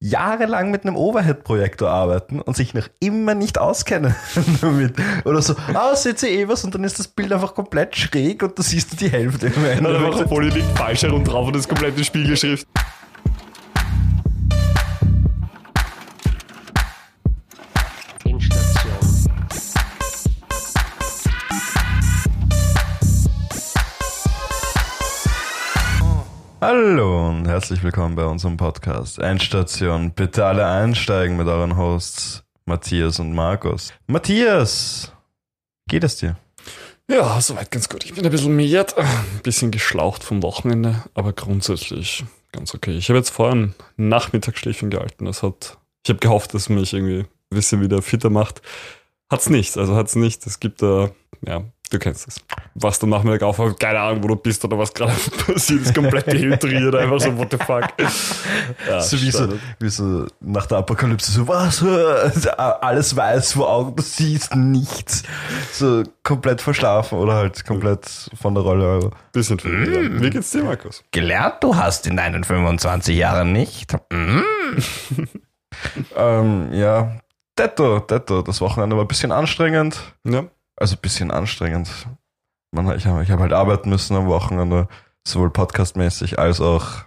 [0.00, 4.14] jahrelang mit einem Overhead-Projektor arbeiten und sich noch immer nicht auskennen
[4.62, 4.94] damit.
[5.24, 8.42] Oder so, ah, seht ihr eh was und dann ist das Bild einfach komplett schräg
[8.42, 9.98] und du siehst die Hälfte Ende.
[9.98, 12.66] einfach liegt falsch herum drauf und das komplette Spiegelschrift.
[27.50, 30.12] Herzlich willkommen bei unserem Podcast Endstation.
[30.12, 33.92] Bitte alle einsteigen mit euren Hosts Matthias und Markus.
[34.06, 35.12] Matthias,
[35.88, 36.36] geht es dir?
[37.10, 38.04] Ja, soweit ganz gut.
[38.04, 39.04] Ich bin ein bisschen miert, ein
[39.42, 42.96] bisschen geschlaucht vom Wochenende, aber grundsätzlich ganz okay.
[42.96, 45.24] Ich habe jetzt vorher ein Nachmittagsschläfchen gehalten.
[45.24, 48.62] Das hat, ich habe gehofft, dass mich irgendwie ein bisschen wieder fitter macht.
[49.28, 50.46] Hat's nicht, also hat's nicht.
[50.46, 51.10] Es gibt da,
[51.44, 52.36] ja, du kennst es.
[52.74, 55.12] Was du Nachmittag aufhörst, keine Ahnung, wo du bist oder was gerade
[55.46, 57.88] passiert, ist komplett dehydriert, einfach so, what the fuck.
[58.88, 61.82] Ja, so wie so, wie so nach der Apokalypse, so was?
[62.58, 65.22] Alles weiß vor Augen, du siehst nichts.
[65.72, 68.86] So komplett verschlafen oder halt komplett von der Rolle.
[68.88, 69.10] Also.
[69.32, 70.22] Bisschen verwirrend.
[70.22, 71.02] Wie geht's dir, Markus?
[71.10, 73.94] Gelernt du hast in deinen 25 Jahren nicht.
[76.16, 77.20] ähm, ja,
[77.58, 78.42] Detto, Detto.
[78.42, 80.00] Das Wochenende war ein bisschen anstrengend.
[80.24, 80.44] Ja.
[80.80, 81.88] Also ein bisschen anstrengend.
[82.72, 84.88] Man, ich habe hab halt arbeiten müssen am Wochenende,
[85.26, 87.04] sowohl podcastmäßig als auch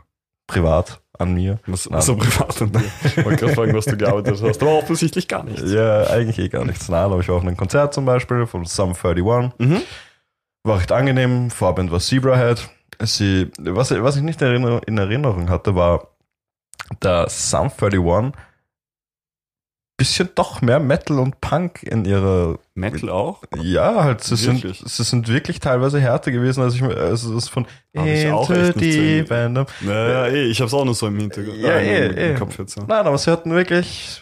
[0.48, 1.60] privat an mir.
[1.66, 2.02] Was, Nein.
[2.02, 2.84] so privat an dir.
[3.04, 5.72] Ich wollte gerade fragen, was du gearbeitet hast, aber offensichtlich gar nichts.
[5.72, 6.88] Ja, eigentlich eh gar nichts.
[6.90, 9.52] Nein, aber ich war auf einem Konzert zum Beispiel von Sum 31.
[9.58, 9.82] Mhm.
[10.64, 11.50] War recht angenehm.
[11.50, 12.70] Vorband war Zebrahead.
[13.02, 16.10] Sie, was, was ich nicht in Erinnerung, in Erinnerung hatte, war,
[17.00, 18.34] dass Sum 31
[19.98, 23.44] bisschen doch mehr Metal und Punk in ihrer Metal auch?
[23.62, 24.84] Ja, halt, sie sind, Wirklich?
[24.86, 28.50] sie sind wirklich teilweise härter gewesen, als ich mir, also das von Hab ich auch
[28.50, 29.66] echt nicht the so.
[29.82, 31.58] Naja, eh, ich hab's auch noch so im Hintergrund.
[31.58, 32.40] Ja, äh, eh, im, eh.
[32.40, 32.76] Kopf jetzt.
[32.76, 32.84] Ja.
[32.88, 34.22] Nein, aber sie hatten wirklich,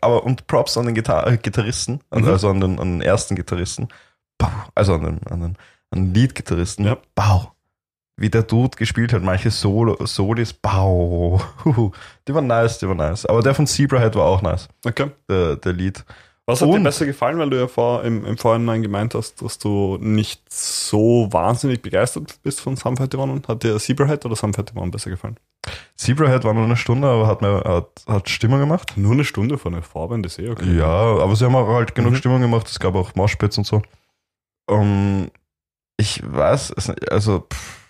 [0.00, 2.28] aber und Props an den Gitar äh, Gitarristen, Mhm.
[2.28, 3.88] also an den, an den ersten Gitarristen,
[4.74, 5.56] also an den, an den,
[5.90, 6.96] an den Lead-Gitarristen, Ja.
[7.14, 7.52] Bau.
[8.16, 11.40] Wie der Dude gespielt hat, manche Solo, Solis, Bau.
[12.28, 13.24] Die waren nice, die waren nice.
[13.26, 15.10] Aber der von Zebrahead war auch nice, Okay.
[15.28, 16.04] der, der Lied.
[16.44, 19.40] Was hat dir Und- besser gefallen, weil du ja vor, im, im Vorhinein gemeint hast,
[19.42, 23.48] dass du nicht so wahnsinnig begeistert bist von Sum 41?
[23.48, 25.36] Hat dir Zebrahead oder Sum 41 besser gefallen?
[25.96, 28.92] Zebrahead war nur eine Stunde, aber hat mir, hat, hat Stimmung gemacht.
[28.96, 30.76] Nur eine Stunde von der Vorband ist eh okay.
[30.76, 32.16] Ja, aber sie haben auch halt genug Mhm.
[32.16, 32.66] Stimmung gemacht.
[32.68, 33.80] Es gab auch Moshpits und so.
[34.66, 35.30] Um,
[35.96, 36.74] ich weiß,
[37.08, 37.81] also pff,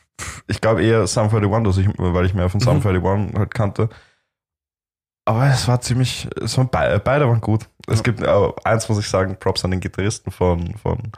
[0.46, 2.86] ich glaube eher Sum 41, dass ich, weil ich mehr von Sum Mhm.
[2.86, 3.88] 41 halt kannte.
[5.24, 7.68] Aber es war ziemlich, es waren beide, beide waren gut.
[7.86, 8.02] Es Ja.
[8.02, 11.12] gibt äh, eins, muss ich sagen, Props an den Gitarristen von, von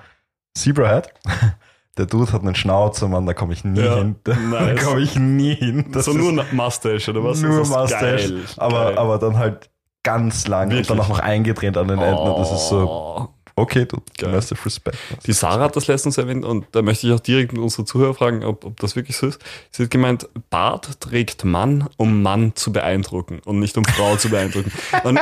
[0.57, 1.09] Zebrahead.
[1.97, 4.17] Der Dude hat einen Schnauzer, Mann, da komme ich nie Ja, hin.
[4.25, 4.85] Da nice.
[4.85, 5.91] komme ich nie hin.
[5.93, 7.41] Das so ist- nur ein Mustache oder was?
[7.41, 8.41] nur Mustache, geil.
[8.57, 8.99] aber, Geil.
[8.99, 9.71] aber dann halt
[10.03, 10.91] ganz lang Wirklich?
[10.91, 12.35] und dann auch noch eingedreht an den Enden.
[12.37, 13.29] Das ist so, Oh.
[13.57, 14.99] Okay, du, massive respect.
[15.27, 18.15] Die Sarah hat das letztens erwähnt und da möchte ich auch direkt mit unsere Zuhörer
[18.15, 19.41] fragen, ob, ob das wirklich so ist.
[19.71, 24.31] Sie hat gemeint, Bart trägt Mann, um Mann zu beeindrucken und nicht um Frau zu
[24.31, 24.73] beeindrucken.
[25.05, 25.21] Und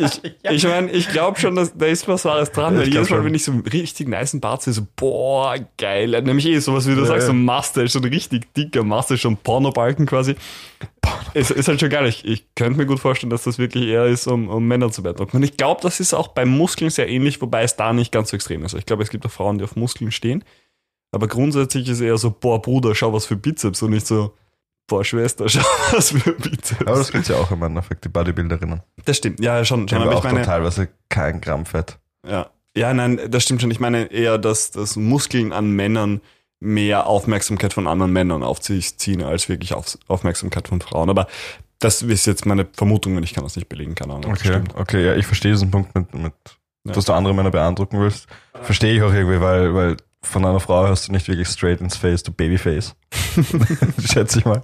[0.00, 3.16] ich, ich meine, ich glaube schon, dass da ist was Wahres dran, weil jedes Mal,
[3.16, 3.24] schon.
[3.24, 6.10] wenn ich so einen richtig niceen Bart sehe, so, boah, geil.
[6.22, 9.18] Nämlich eh sowas, wie du Ja, sagst, so ein Mustache, so ein richtig dicker Mustache,
[9.18, 10.36] schon Pornobalken quasi.
[11.34, 12.06] Es ist halt schon geil.
[12.06, 15.02] Ich, ich könnte mir gut vorstellen, dass das wirklich eher ist, um, um Männer zu
[15.02, 15.36] beeindrucken.
[15.36, 18.30] Und ich glaube, das ist auch bei Muskeln sehr ähnlich, wobei es da nicht ganz
[18.30, 18.74] so extrem ist.
[18.74, 20.44] Ich glaube, es gibt auch Frauen, die auf Muskeln stehen.
[21.12, 24.34] Aber grundsätzlich ist eher so, boah, Bruder, schau was für Bizeps und nicht so,
[24.90, 25.62] boah, Schwester, schau
[25.92, 26.80] was für Bizeps.
[26.82, 28.82] Aber das gibt's ja auch im Endeffekt, die Bodybuilderinnen.
[29.04, 29.88] das stimmt, ja, schon.
[29.88, 31.98] Schon aber ja ich auch meine, teilweise kein Gramm Fett.
[32.26, 32.50] ja.
[32.76, 33.70] ja, nein, das stimmt schon.
[33.70, 36.20] Ich meine eher, dass, dass Muskeln an Männern
[36.58, 41.08] mehr Aufmerksamkeit von anderen Männern auf sich ziehen, als wirklich auf, Aufmerksamkeit von Frauen.
[41.08, 41.26] Aber
[41.78, 44.32] das ist jetzt meine Vermutung und ich kann das nicht belegen, keine Ahnung.
[44.32, 46.34] Okay, okay, ja, ich verstehe diesen Punkt mit, mit
[46.84, 46.92] Ja.
[46.92, 48.26] dass du andere Männer beeindrucken willst.
[48.62, 51.96] Verstehe ich auch irgendwie, weil, weil von einer Frau hast du nicht wirklich straight ins
[51.96, 52.94] Face, du Babyface.
[54.12, 54.62] Schätze ich mal.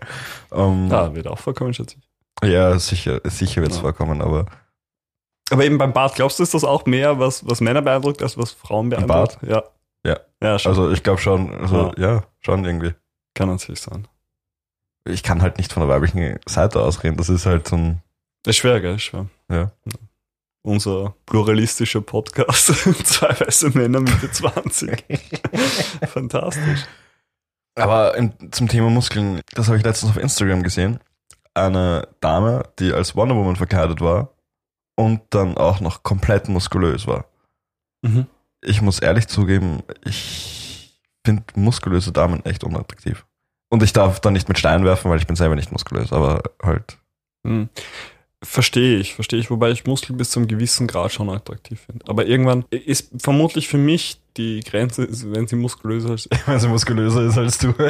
[0.53, 1.97] Ähm, Ja, wird auch vorkommen, schätze
[2.43, 2.49] ich.
[2.51, 3.83] ja, sicher, sicher wird's Ja.
[3.83, 4.47] vorkommen, aber
[5.51, 8.37] Aber eben beim Bart, glaubst du, ist das auch mehr, was, was Männer beeindruckt, als
[8.37, 9.39] was Frauen beeindruckt?
[9.43, 9.63] Ja.
[10.05, 10.19] Ja.
[10.43, 10.71] Ja, schon.
[10.71, 12.23] also ich glaube schon, also, ja.
[12.41, 12.95] schon irgendwie.
[13.35, 14.07] kann natürlich sein.
[15.09, 17.17] Ich kann halt nicht von der weiblichen Seite ausreden.
[17.17, 18.03] Das ist halt so ein,
[18.47, 18.97] Ist schwer, gell?
[18.97, 19.27] Ist schwer.
[19.51, 19.71] ja.
[20.67, 22.67] Unser pluralistischer Podcast.
[23.05, 25.05] Zwei weiße Männer Mitte 20.
[26.09, 26.87] Fantastisch.
[27.77, 30.99] Aber in, zum Thema Muskeln, das habe ich letztens auf Instagram gesehen.
[31.55, 34.31] Eine Dame, die als Wonder Woman verkleidet war
[34.97, 37.27] und dann auch noch komplett muskulös war.
[38.03, 38.27] Mhm.
[38.61, 43.25] Ich muss ehrlich zugeben, ich finde muskulöse Damen echt unattraktiv.
[43.69, 46.43] Und ich darf da nicht mit Steinen werfen, weil ich bin selber nicht muskulös, aber
[46.61, 46.99] halt.
[47.47, 47.69] Hm.
[48.45, 52.05] Verstehe ich, verstehe ich, wobei ich Muskeln bis zum gewissen Grad schon attraktiv finde.
[52.09, 56.29] Aber irgendwann ist vermutlich für mich die Grenze, wenn sie muskulöser ist.
[56.47, 57.73] Wenn sie muskulöser ist als du.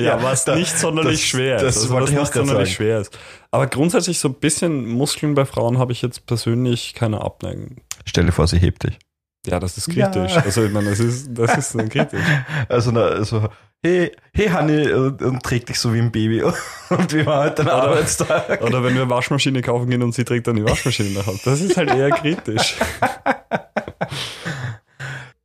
[0.00, 1.62] Ja, was da- nicht sonderlich das- schwer ist.
[1.62, 2.76] das Also, wollte was ich auch nicht sonderlich sagen.
[2.76, 3.18] schwer ist.
[3.50, 7.76] Aber grundsätzlich so ein bisschen Muskeln bei Frauen habe ich jetzt persönlich keine Abneigung.
[8.06, 8.98] Stell dir vor, sie hebt dich.
[9.46, 10.08] Ja, das ist Ja.
[10.08, 10.36] kritisch.
[10.36, 12.20] Also ich meine, das ist, das ist dann kritisch.
[12.68, 13.48] Also, na, also
[13.82, 16.42] hey, hey Hanni, und, und trägt dich so wie ein Baby.
[16.90, 18.62] Und wie war heute dein Oder- Arbeitstag?
[18.62, 21.40] Oder wenn wir eine Waschmaschine kaufen gehen und sie trägt dann die Waschmaschine nach Hause.
[21.44, 22.76] Das ist halt eher kritisch.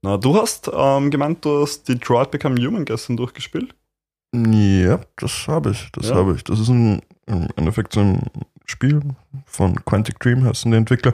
[0.03, 3.75] Na, du hast ähm, gemeint, du hast Detroit Become Human gestern durchgespielt.
[4.35, 6.15] Ja, das habe ich, das Ja.
[6.15, 6.43] habe ich.
[6.43, 8.23] Das ist ein, im Endeffekt so ein
[8.65, 9.01] Spiel
[9.45, 11.13] von Quantic Dream, heißen die Entwickler.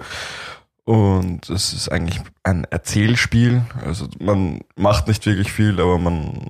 [0.88, 3.62] Und es ist eigentlich ein Erzählspiel.
[3.86, 6.48] Also man macht nicht wirklich viel, aber man.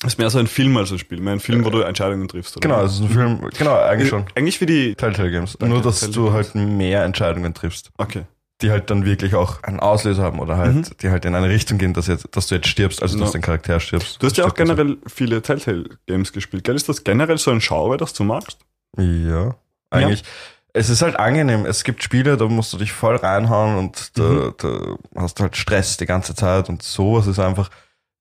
[0.00, 1.20] Das ist mehr so ein Film als ein Spiel.
[1.20, 2.56] Mehr ein Film, wo du Entscheidungen triffst.
[2.56, 2.66] Oder?
[2.66, 3.50] Genau, es ist ein Film.
[3.58, 4.24] Genau, eigentlich schon.
[4.34, 4.94] Eigentlich wie die.
[4.94, 5.56] Telltale Games.
[5.58, 8.22] Danke, Nur, dass Telltale du halt mehr Entscheidungen triffst, Okay.
[8.62, 10.84] die halt dann wirklich auch einen Auslöser haben oder halt, Mhm.
[11.02, 13.32] die halt in eine Richtung gehen, dass, jetzt, dass du jetzt stirbst, also dass Ja.
[13.34, 14.22] dein Charakter stirbst.
[14.22, 14.74] Du hast ja auch und so.
[14.74, 16.76] generell viele Telltale-Games gespielt, gell?
[16.76, 18.58] Ist das generell so ein Genre, das du magst?
[18.98, 19.54] Ja,
[19.90, 20.24] eigentlich.
[20.78, 21.64] Es ist halt angenehm.
[21.64, 24.54] Es gibt Spiele, da musst du dich voll reinhauen und da, Mhm.
[24.58, 27.70] da hast du halt Stress die ganze Zeit und sowas ist einfach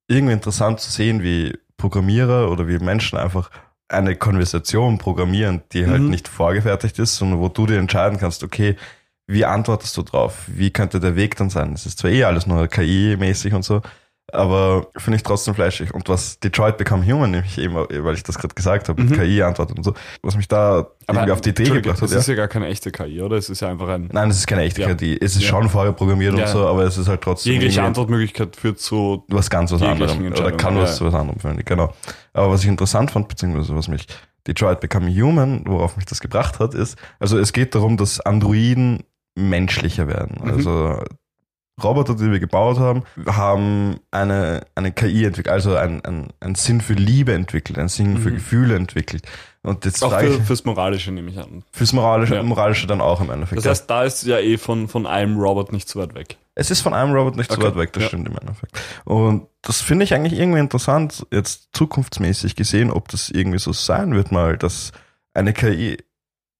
[0.07, 3.49] irgendwie interessant zu sehen, wie Programmierer oder wie Menschen einfach
[3.89, 6.09] eine Konversation programmieren, die halt Mhm.
[6.09, 8.77] nicht vorgefertigt ist, sondern wo du dir entscheiden kannst, okay,
[9.27, 10.43] wie antwortest du drauf?
[10.47, 11.73] Wie könnte der Weg dann sein?
[11.73, 13.81] Es ist zwar eh alles nur KI-mäßig und so,
[14.31, 15.93] aber finde ich trotzdem fleischig.
[15.93, 19.15] Und was Detroit Become Human, nämlich eben, weil ich das gerade gesagt habe, mit Mhm.
[19.21, 19.93] KI antwortet und so,
[20.23, 22.01] was mich da irgendwie auf die Idee gebracht hat.
[22.03, 22.17] Das Ja.
[22.19, 23.37] ist ja gar keine echte KI, oder?
[23.37, 24.09] Es ist ja einfach ein.
[24.11, 24.93] Nein, es ist keine echte Ja.
[24.95, 25.17] KI.
[25.21, 25.49] Es ist Ja.
[25.49, 29.23] schon vorher programmiert und so, aber es ist halt trotzdem Jegliche Antwortmöglichkeit führt zu.
[29.27, 30.25] was ganz was anderem.
[30.31, 31.05] Oder kann was ja.
[31.05, 31.93] was anderem führen, genau.
[32.33, 34.07] Aber was ich interessant fand, beziehungsweise was mich
[34.47, 39.03] Detroit Become Human, worauf mich das gebracht hat, ist, also es geht darum, dass Androiden
[39.35, 40.37] menschlicher werden.
[40.43, 40.99] Mhm.
[41.83, 46.93] Roboter, die wir gebaut haben, haben eine, eine KI entwickelt, also einen ein, Sinn für
[46.93, 48.35] Liebe entwickelt, einen Sinn für Mhm.
[48.35, 49.23] Gefühle entwickelt.
[49.61, 51.63] Und jetzt Auch für, ich, fürs Moralische nehme ich an.
[51.71, 52.43] fürs Moralische, Ja.
[52.43, 53.59] Moralische dann auch im Endeffekt.
[53.59, 56.37] Das heißt, da ist ja eh von, von einem Robot nicht so weit weg.
[56.53, 58.07] Es ist von einem Robot nicht so Okay, weit weg, das ja.
[58.09, 58.79] stimmt im Endeffekt.
[59.03, 64.13] Und das finde ich eigentlich irgendwie interessant, jetzt zukunftsmäßig gesehen, ob das irgendwie so sein
[64.13, 64.93] wird mal, dass
[65.33, 65.97] eine KI,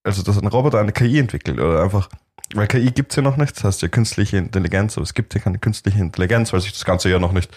[0.03, 2.09] also dass ein Roboter eine KI entwickelt oder einfach,
[2.53, 5.42] weil KI gibt's ja noch nicht, das heißt ja künstliche Intelligenz, aber es gibt ja
[5.42, 7.50] keine künstliche Intelligenz, weil sich das Ganze ja noch nicht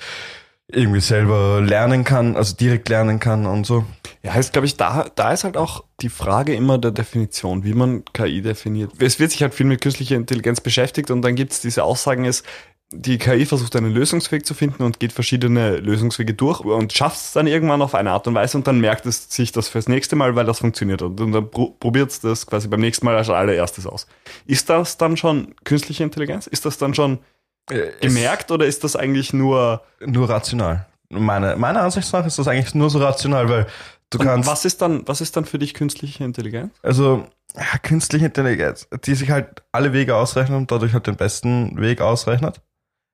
[0.71, 3.87] irgendwie selber lernen kann, also direkt lernen kann und so.
[4.23, 7.73] Ja, heißt, glaube ich, da, da ist halt auch die Frage immer der Definition, wie
[7.73, 8.93] man KI definiert.
[8.99, 12.27] Es wird sich halt viel mit künstlicher Intelligenz beschäftigt und dann gibt es diese Aussagen,
[12.27, 12.45] ist,
[12.91, 17.33] die KI versucht einen Lösungsweg zu finden und geht verschiedene Lösungswege durch und schafft es
[17.33, 20.17] dann irgendwann auf eine Art und Weise und dann merkt es sich das fürs nächste
[20.17, 21.03] Mal, weil das funktioniert.
[21.03, 24.07] Und dann pro probiert es das quasi beim nächsten Mal als allererstes aus.
[24.47, 26.47] Ist das dann schon künstliche Intelligenz?
[26.47, 27.19] Ist das dann schon
[28.01, 29.83] gemerkt oder ist das eigentlich nur.
[30.01, 30.87] Nur rational.
[31.11, 33.67] Meine, meiner Ansicht nach ist das eigentlich nur so rational, weil
[34.11, 34.49] du Und kannst.
[34.49, 36.75] was ist dann, was ist dann für dich künstliche Intelligenz?
[36.83, 41.81] Also, ja, künstliche Intelligenz, die sich halt alle Wege ausrechnet und dadurch halt den besten
[41.81, 42.61] Weg ausrechnet.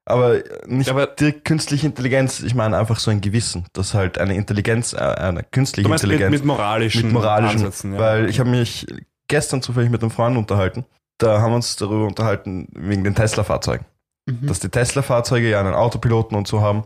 [0.07, 4.35] Aber nicht aber- direkt künstliche Intelligenz, ich meine einfach so ein Gewissen, dass halt eine
[4.35, 7.99] Intelligenz, äh, eine künstliche meinst mit, Intelligenz mit moralischen, mit moralischen, Ansätzen, ja.
[7.99, 8.87] weil ich habe mich
[9.29, 10.85] gestern zufällig mit einem Freund unterhalten.
[11.19, 13.87] Da haben wir uns darüber unterhalten, wegen den Tesla-Fahrzeugen.
[14.27, 14.47] Mhm.
[14.47, 16.85] Dass die Tesla-Fahrzeuge ja einen Autopiloten und so haben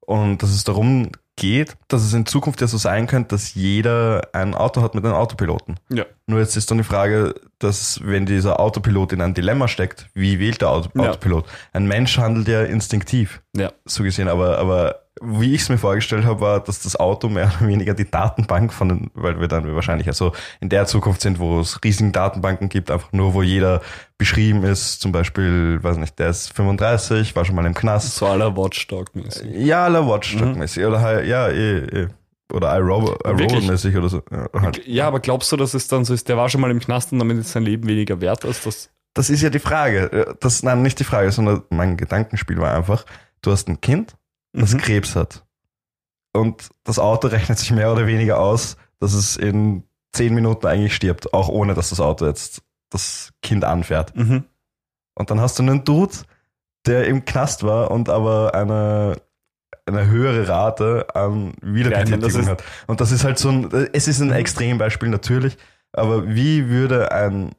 [0.00, 4.28] und dass es darum geht, dass es in Zukunft ja so sein könnte, dass jeder
[4.32, 5.80] ein Auto hat mit einem Autopiloten.
[5.88, 6.04] Ja.
[6.26, 10.38] Nur jetzt ist dann die Frage, dass wenn dieser Autopilot in ein Dilemma steckt, wie
[10.38, 11.08] wählt der Auto Ja.
[11.10, 11.46] Autopilot?
[11.72, 13.72] Ein Mensch handelt ja instinktiv, Ja.
[13.86, 17.50] so gesehen, aber, aber wie ich es mir vorgestellt habe, war, dass das Auto mehr
[17.58, 21.38] oder weniger die Datenbank von den, weil wir dann wahrscheinlich also in der Zukunft sind,
[21.38, 23.80] wo es riesigen Datenbanken gibt, einfach nur, wo jeder
[24.16, 28.16] beschrieben ist, zum Beispiel, weiß nicht, der ist 35, war schon mal im Knast.
[28.16, 29.48] So aller Watchdog-mäßig.
[29.54, 32.08] Ja, aller Watchdog-mäßig, oder halt, ja, eh, eh.
[32.52, 34.22] Oder iRobot-mäßig oder so.
[34.30, 34.86] Ja, halt.
[34.86, 37.12] Ja, aber glaubst du, dass es dann so ist, der war schon mal im Knast
[37.12, 38.90] und damit ist sein Leben weniger wert als das?
[39.14, 40.36] Das ist ja die Frage.
[40.40, 43.04] Das, nein, nicht die Frage, sondern mein Gedankenspiel war einfach,
[43.42, 44.16] du hast ein Kind,
[44.52, 44.78] das Mhm.
[44.78, 45.44] Krebs hat.
[46.32, 50.94] Und das Auto rechnet sich mehr oder weniger aus, dass es in zehn Minuten eigentlich
[50.94, 54.16] stirbt, auch ohne dass das Auto jetzt das Kind anfährt.
[54.16, 54.44] Mhm.
[55.14, 56.14] Und dann hast du einen Dude,
[56.86, 59.20] der im Knast war und aber eine,
[59.84, 62.64] eine höhere Rate an Wiederbetätigung hat.
[62.86, 65.58] Und das ist halt so ein, es ist ein Extrembeispiel natürlich,
[65.92, 67.52] aber wie würde ein,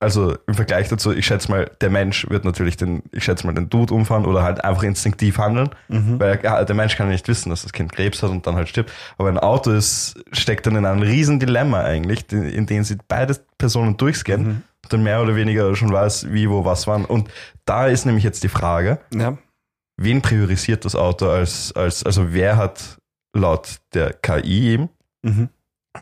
[0.00, 3.52] also im Vergleich dazu, ich schätze mal, der Mensch wird natürlich den, ich schätze mal,
[3.52, 6.18] den Dude umfahren oder halt einfach instinktiv handeln, Mhm.
[6.18, 8.56] weil ja, der Mensch kann ja nicht wissen, dass das Kind Krebs hat und dann
[8.56, 8.90] halt stirbt.
[9.18, 13.36] Aber ein Auto ist, steckt dann in einem riesen Dilemma eigentlich, in dem sie beide
[13.58, 14.62] Personen durchscannen Mhm.
[14.84, 17.04] und dann mehr oder weniger schon weiß, wie, wo, was wann.
[17.04, 17.28] Und
[17.66, 19.36] da ist nämlich jetzt die Frage, Ja.
[19.98, 22.96] wen priorisiert das Auto als, als, also wer hat
[23.36, 24.88] laut der KI eben
[25.22, 25.50] Mhm.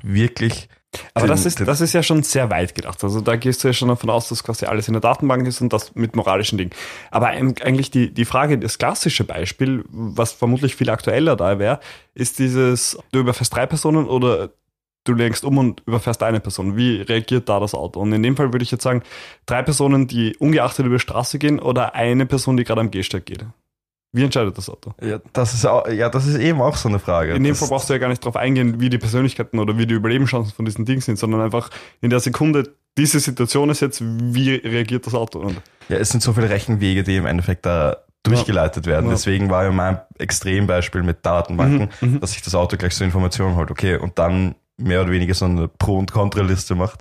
[0.03, 0.69] wirklich
[1.15, 3.03] Aber den- das ist, das ist ja schon sehr weit gedacht.
[3.05, 5.61] Also da gehst du ja schon davon aus, dass quasi alles in der Datenbank ist
[5.61, 6.71] und das mit moralischen Dingen.
[7.11, 11.81] Aber eigentlich die, die Frage, das klassische Beispiel, was vermutlich viel aktueller da wäre,
[12.15, 14.51] ist dieses, du überfährst drei Personen oder
[15.05, 16.77] du lenkst um und überfährst eine Person.
[16.77, 18.01] Wie reagiert da das Auto?
[18.01, 19.03] Und in dem Fall würde ich jetzt sagen,
[19.47, 23.27] drei Personen, die ungeachtet über die Straße gehen oder eine Person, die gerade am Gehsteig
[23.27, 23.45] geht.
[24.13, 24.95] Wie entscheidet das Auto?
[25.03, 27.35] ja, das ist auch, ja, das ist eben auch so eine Frage.
[27.35, 29.77] In dem das, Fall brauchst du ja gar nicht darauf eingehen, wie die Persönlichkeiten oder
[29.77, 33.81] wie die Überlebenschancen von diesen Dingen sind, sondern einfach in der Sekunde, diese Situation ist
[33.81, 35.41] jetzt, wie reagiert das Auto?
[35.41, 39.07] Und Ja, es sind so viele Rechenwege, die im Endeffekt da durchgeleitet werden.
[39.07, 39.13] Ja.
[39.13, 42.21] Deswegen war ja mein Extrembeispiel mit Datenbanken, Mhm, mhm.
[42.21, 45.45] dass sich das Auto gleich so Informationen holt, okay, und dann mehr oder weniger so
[45.45, 47.01] eine Pro- und Kontraliste macht.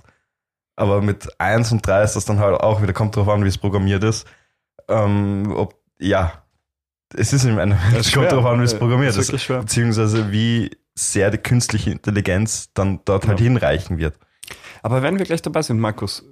[0.76, 3.48] Aber mit 1 und 3 ist das dann halt auch wieder, kommt drauf an, wie
[3.48, 4.26] es programmiert ist.
[4.88, 6.44] Ähm, ob, ja,
[7.14, 9.48] es ist im Endeffekt, es kommt drauf an, wie es programmiert ist ist.
[9.48, 13.44] Beziehungsweise wie sehr die künstliche Intelligenz dann dort halt Ja.
[13.44, 14.18] hinreichen wird.
[14.82, 16.24] Aber wenn wir gleich dabei sind, Markus,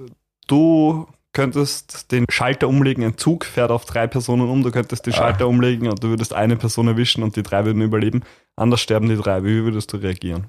[0.47, 5.13] du könntest den Schalter umlegen, ein Zug fährt auf drei Personen um, du könntest den
[5.13, 5.17] Ah.
[5.17, 8.23] Schalter umlegen und du würdest eine Person erwischen und die drei würden überleben.
[8.57, 9.45] Anders sterben die drei.
[9.45, 10.47] Wie würdest du reagieren?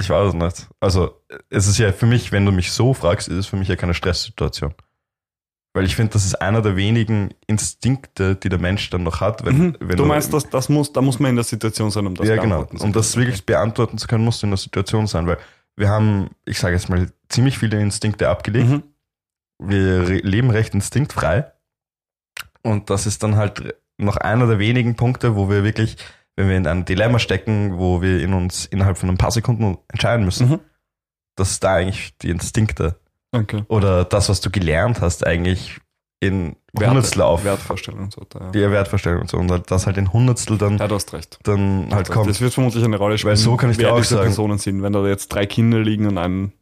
[0.00, 0.68] Ich weiß es nicht.
[0.78, 3.68] Also, es ist ja für mich, wenn du mich so fragst, ist es für mich
[3.68, 4.72] ja keine Stresssituation.
[5.72, 9.44] Weil ich finde, das ist einer der wenigen Instinkte, die der Mensch dann noch hat.
[9.44, 9.76] Wenn, Mhm.
[9.78, 12.26] wenn du meinst, das, das muss, da muss man in der Situation sein, um das
[12.26, 12.64] ja, genau.
[12.64, 13.26] zu Um das können.
[13.26, 15.38] wirklich beantworten zu können, musst du in der Situation sein, weil
[15.76, 18.68] wir haben, ich sage jetzt mal, ziemlich viele Instinkte abgelegt.
[18.68, 18.82] Mhm.
[19.58, 21.52] Wir re leben recht instinktfrei.
[22.62, 25.96] Und das ist dann halt noch einer der wenigen Punkte, wo wir wirklich,
[26.36, 29.78] wenn wir in einem Dilemma stecken, wo wir in uns innerhalb von ein paar Sekunden
[29.88, 30.60] entscheiden müssen, Mhm.
[31.36, 32.98] dass da eigentlich die Instinkte
[33.32, 33.64] Okay.
[33.68, 35.78] oder das, was du gelernt hast, eigentlich
[36.22, 38.20] in Hundertstel auf Wertvorstellung und so.
[38.20, 38.50] weiter, Ja.
[38.50, 39.38] die Wertvorstellung und so.
[39.38, 41.38] Und das halt in Hundertstel dann, ja, du hast recht.
[41.44, 42.40] dann halt Das kommt.
[42.40, 44.26] wird vermutlich eine Rolle spielen, Weil so kann ich dir auch diese sagen.
[44.26, 44.82] Personen sind.
[44.82, 46.52] Wenn da jetzt drei Kinder liegen und ein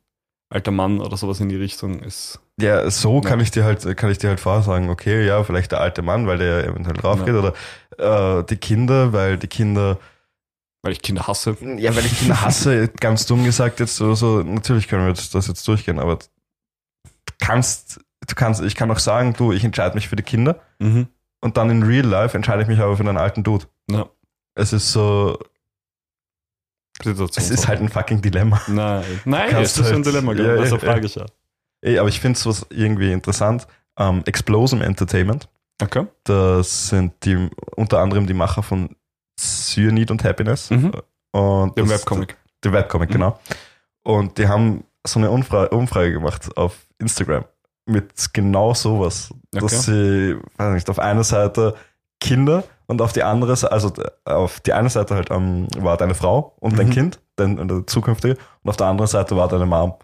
[0.50, 2.38] alter Mann oder sowas in die Richtung ist.
[2.60, 3.20] Ja, so Ja.
[3.28, 6.26] kann ich dir halt, kann ich dir halt vorsagen, okay, ja, vielleicht der alte Mann,
[6.26, 7.24] weil der eventuell drauf Ja.
[7.24, 9.98] geht, oder äh, die Kinder, weil die Kinder,
[10.82, 11.56] Weil ich Kinder hasse.
[11.78, 15.30] ja, weil ich Kinder hasse, ganz dumm gesagt jetzt so, so, natürlich können wir das,
[15.30, 16.18] das jetzt durchgehen, aber
[17.38, 21.08] kannst, du kannst, ich kann auch sagen, du, ich entscheide mich für die Kinder Mhm.
[21.40, 23.66] und dann in real life entscheide ich mich aber für einen alten Dude.
[23.90, 24.06] Ja.
[24.54, 25.38] Es ist so,
[27.02, 27.44] Situation.
[27.44, 28.60] es ist halt ein fucking Dilemma.
[28.66, 30.54] Nein, nein, es ist ein halt- Dilemma, ja, genau.
[30.54, 30.92] ja, deshalb ja.
[30.92, 31.26] frage ich ja.
[31.80, 33.66] Ey, aber ich finde sowas irgendwie interessant.
[33.96, 35.48] Ähm, Explosive Entertainment,
[35.80, 36.06] Okay.
[36.24, 38.96] das sind die, unter anderem die Macher von
[39.38, 40.70] Cyanide und Happiness.
[40.70, 40.92] Mhm.
[41.32, 42.36] Und Dem das- Webcomic.
[42.64, 43.12] Der Webcomic, Mhm.
[43.12, 43.40] genau.
[44.02, 47.44] Und die haben so eine Umfrage, Umfrage gemacht auf Instagram
[47.88, 49.30] mit genau sowas.
[49.54, 49.60] Okay.
[49.60, 51.74] Dass sie, weiß nicht, auf einer Seite
[52.20, 53.92] Kinder und auf die andere Seite, also
[54.24, 56.92] auf die eine Seite halt ähm, war deine Frau und dein Mhm.
[56.92, 59.94] Kind, dein der zukünftige, und auf der anderen Seite war deine Mom.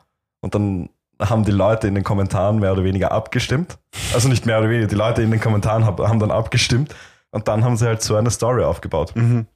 [0.40, 0.88] Und dann
[1.20, 3.78] haben die Leute in den Kommentaren mehr oder weniger abgestimmt.
[4.12, 6.94] Also nicht mehr oder weniger, die Leute in den Kommentaren hab, haben dann abgestimmt
[7.30, 9.14] und dann haben sie halt so eine Story aufgebaut.
[9.14, 9.46] Mhm.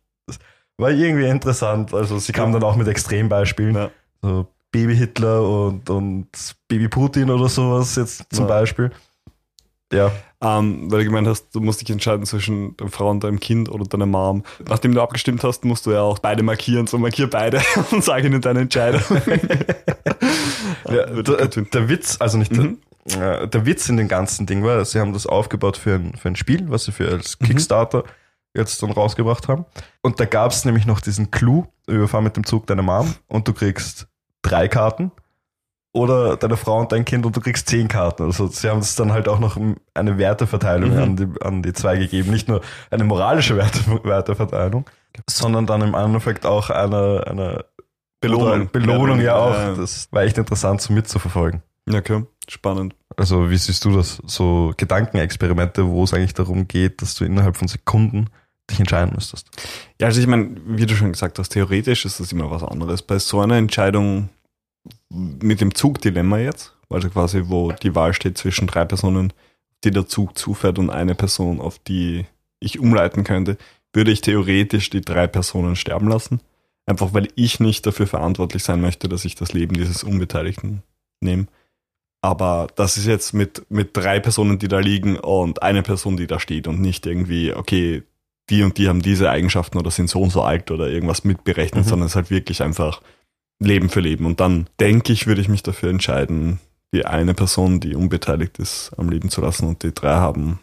[0.77, 1.93] War irgendwie interessant.
[1.93, 3.75] Also sie kam dann auch mit Extrembeispielen.
[3.75, 3.91] Ja.
[4.23, 6.29] So Baby Hitler und, und
[6.69, 8.49] Baby Putin oder sowas jetzt zum Ja.
[8.49, 8.91] Beispiel.
[9.91, 13.41] Ja, Ähm, weil du gemeint hast, du musst dich entscheiden zwischen deiner Frau und deinem
[13.41, 14.45] Kind oder deiner Mom.
[14.69, 16.87] Nachdem du abgestimmt hast, musst du ja auch beide markieren.
[16.87, 19.01] So markier beide und sag ihnen deine Entscheidung.
[20.91, 22.79] ja der, der Witz, also nicht Mhm.
[23.07, 26.15] der, äh, der Witz in dem ganzen Ding war, sie haben das aufgebaut für ein,
[26.17, 27.47] für ein Spiel, was sie für als Mhm.
[27.47, 28.05] Kickstarter
[28.55, 29.65] jetzt dann rausgebracht haben.
[30.03, 33.47] Und da gab es nämlich noch diesen Clou, überfahr mit dem Zug deine Mom und
[33.49, 34.07] du kriegst
[34.43, 35.13] drei Karten.
[35.93, 38.25] Oder deine Frau und dein Kind und du kriegst zehn Karten.
[38.25, 39.59] Also sie haben es dann halt auch noch
[39.95, 40.99] eine Werteverteilung Mhm.
[41.03, 42.31] an, die, an die zwei gegeben.
[42.31, 44.85] Nicht nur eine moralische Werte, Werteverteilung,
[45.29, 47.65] sondern dann im Endeffekt auch eine, eine
[48.21, 48.69] Belohnung.
[48.71, 49.55] Belohnung ja auch.
[49.55, 49.75] Ja.
[49.75, 51.63] Das war echt interessant so mitzuverfolgen.
[51.89, 52.25] Ja, okay.
[52.49, 52.95] Spannend.
[53.17, 54.21] Also wie siehst du das?
[54.27, 58.27] So Gedankenexperimente, wo es eigentlich darum geht, dass du innerhalb von Sekunden
[58.71, 59.49] dich entscheiden müsstest.
[60.01, 63.03] Ja, also ich meine, wie du schon gesagt hast, theoretisch ist das immer was anderes.
[63.03, 64.29] Bei so einer Entscheidung
[65.11, 69.33] mit dem Zugdilemma jetzt, also quasi, wo die Wahl steht zwischen drei Personen,
[69.85, 72.27] die der Zug zufährt und eine Person, auf die
[72.61, 73.57] ich umleiten könnte,
[73.93, 76.41] würde ich theoretisch die drei Personen sterben lassen.
[76.87, 80.83] Einfach weil ich nicht dafür verantwortlich sein möchte, dass ich das Leben dieses Unbeteiligten
[81.21, 81.47] nehme.
[82.21, 86.27] Aber das ist jetzt mit, mit drei Personen, die da liegen und eine Person, die
[86.27, 88.03] da steht und nicht irgendwie, okay,
[88.51, 91.85] die und die haben diese Eigenschaften oder sind so und so alt oder irgendwas mitberechnet,
[91.85, 91.89] Mhm.
[91.89, 93.03] sondern es ist halt wirklich einfach
[93.61, 94.25] Leben für Leben.
[94.27, 96.61] Und dann denke ich, würde ich mich dafür entscheiden,
[96.95, 100.59] die eine Person, die unbeteiligt ist, am Leben zu lassen und die drei haben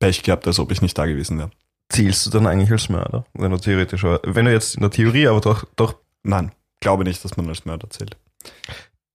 [0.00, 1.50] Pech gehabt, als ob ich nicht da gewesen wäre.
[1.90, 3.24] Zielst du dann eigentlich als Mörder?
[3.34, 7.24] Wenn du theoretisch, wenn du jetzt in der Theorie, aber doch, doch, Nein, glaube nicht,
[7.24, 8.16] dass man als Mörder zählt.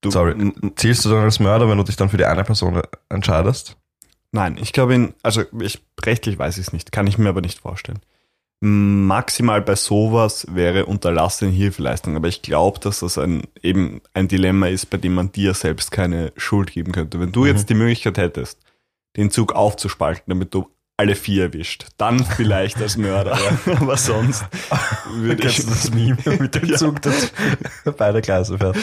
[0.01, 0.36] Du, sorry,
[0.75, 3.77] zielst du dann als Mörder, wenn du dich dann für die eine Person entscheidest?
[4.36, 7.60] Nein, ich glaube, also ich, rechtlich weiß ich es nicht, kann ich mir aber nicht
[7.60, 8.00] vorstellen.
[8.66, 14.68] Maximal bei sowas wäre unterlassene Hilfeleistung, aber ich glaube, dass das ein, eben ein Dilemma
[14.68, 17.20] ist, bei dem man dir selbst keine Schuld geben könnte.
[17.20, 17.48] Wenn du Mhm.
[17.48, 18.60] jetzt die Möglichkeit hättest,
[19.18, 24.45] den Zug aufzuspalten, damit du alle vier erwischt, dann vielleicht als Mörder, aber sonst
[25.15, 26.75] würde ich, das Meme mit dem.
[26.77, 27.31] Zug, das
[27.97, 28.77] beide Gleise fährt?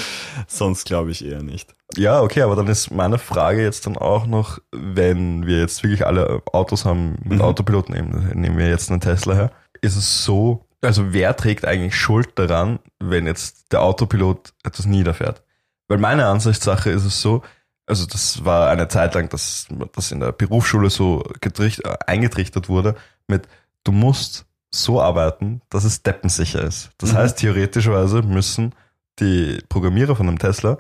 [0.49, 1.75] sonst glaube ich eher nicht.
[1.97, 6.05] Ja, okay, aber dann ist meine Frage jetzt dann auch noch, wenn wir jetzt wirklich
[6.07, 7.43] alle Autos haben mit Mhm.
[7.43, 11.95] Autopiloten, nehmen, nehmen wir jetzt einen Tesla her, ist es so, also wer trägt eigentlich
[11.97, 15.43] Schuld daran, wenn jetzt der Autopilot etwas niederfährt?
[15.89, 17.43] Weil meine Ansichtssache ist es so,
[17.91, 22.69] also das war eine Zeit lang, dass das in der Berufsschule so getricht, äh, eingetrichtert
[22.71, 22.95] wurde
[23.29, 23.47] mit,
[23.85, 26.91] du musst so arbeiten, dass es deppensicher ist.
[26.99, 27.17] Das Mhm.
[27.19, 28.75] heißt, theoretischerweise müssen
[29.19, 30.79] die Programmierer von einem Tesla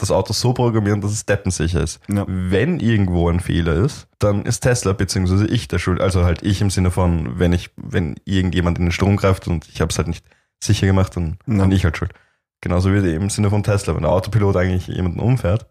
[0.00, 1.98] das Auto so programmieren, dass es deppensicher ist.
[2.08, 2.24] Ja.
[2.28, 6.00] Wenn irgendwo ein Fehler ist, dann ist Tesla beziehungsweise ich der Schuld.
[6.00, 9.68] Also halt ich im Sinne von, wenn ich, wenn irgendjemand in den Strom greift und
[9.68, 10.24] ich habe es halt nicht
[10.62, 11.64] sicher gemacht, dann Ja.
[11.64, 12.12] bin ich halt schuld.
[12.60, 13.94] Genauso wie im Sinne von Tesla.
[13.94, 15.66] Wenn der Autopilot eigentlich jemanden umfährt,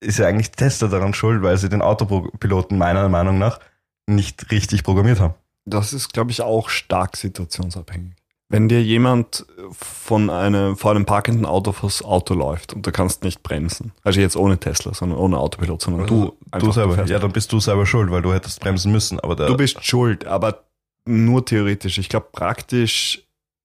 [0.00, 3.60] ist ja eigentlich Tesla daran schuld, weil sie den Autopiloten meiner Meinung nach
[4.06, 5.34] nicht richtig programmiert haben.
[5.64, 8.14] Das ist, glaube ich, auch stark situationsabhängig.
[8.50, 13.22] Wenn dir jemand von einem, vor einem parkenden Auto vors Auto läuft und du kannst
[13.22, 17.04] nicht bremsen, also jetzt ohne Tesla, sondern ohne Autopilot, sondern du, du selber.
[17.04, 19.20] ja, dann bist du selber schuld, weil du hättest bremsen müssen.
[19.20, 20.64] Aber du bist schuld, aber
[21.04, 21.98] nur theoretisch.
[21.98, 23.22] Ich glaube, praktisch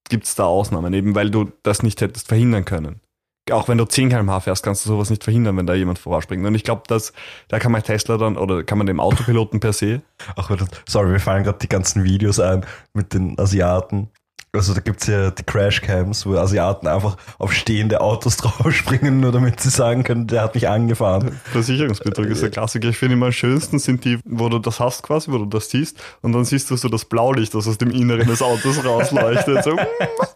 [0.09, 2.99] gibt es da Ausnahmen, eben weil du das nicht hättest verhindern können.
[3.51, 6.45] Auch wenn du 10 km/h fährst, kannst du sowas nicht verhindern, wenn da jemand vorausspringt.
[6.45, 7.11] Und ich glaube, dass
[7.49, 10.01] da kann man Tesla dann oder kann man dem Autopiloten per se
[10.35, 10.49] Ach,
[10.87, 14.09] sorry, mir fallen gerade die ganzen Videos ein mit den Asiaten.
[14.55, 19.59] Also da gibt's ja die Crashcams, wo Asiaten einfach auf stehende Autos draufspringen, nur damit
[19.59, 21.39] sie sagen können, der hat mich angefahren.
[21.45, 22.89] Versicherungsbetrug ist der Klassiker.
[22.89, 25.71] Ich finde immer am schönsten sind die, wo du das hast quasi, wo du das
[25.71, 29.63] siehst und dann siehst du so das Blaulicht, das aus dem Inneren des Autos rausleuchtet.
[29.63, 29.75] So.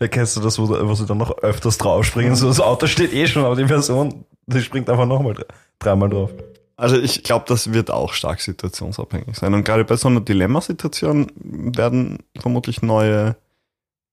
[0.00, 2.34] Ja, kennst du das, wo, wo sie dann noch öfters draufspringen?
[2.34, 5.34] So, das Auto steht eh schon, aber die Person, die springt einfach nochmal
[5.78, 6.30] dreimal drauf.
[6.76, 9.54] Also ich glaube, das wird auch stark situationsabhängig sein.
[9.54, 13.36] Und gerade bei so einer Dilemmasituation werden vermutlich neue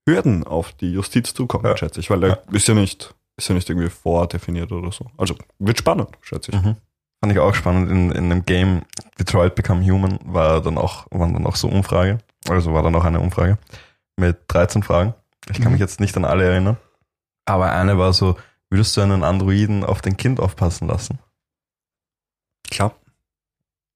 [0.08, 1.78] Hürden auf die Justiz zukommen, Ja.
[1.78, 2.38] schätze ich, weil da Ja.
[2.52, 5.06] ist ja nicht, ist ja nicht irgendwie vordefiniert oder so.
[5.18, 6.62] Also wird spannend, schätze ich.
[6.62, 6.76] Mhm.
[7.22, 7.90] Fand ich auch spannend.
[7.92, 8.82] In, in dem Game
[9.20, 12.20] Detroit Become Human war dann auch, waren dann auch so Umfrage.
[12.48, 13.58] Also war dann auch eine Umfrage
[14.18, 15.14] mit 13 Fragen.
[15.50, 15.72] Ich kann Mhm.
[15.74, 16.78] mich jetzt nicht an alle erinnern.
[17.46, 18.38] Aber eine war so,
[18.70, 21.20] würdest du einen Androiden auf dein Kind aufpassen lassen?
[22.70, 22.96] Klar.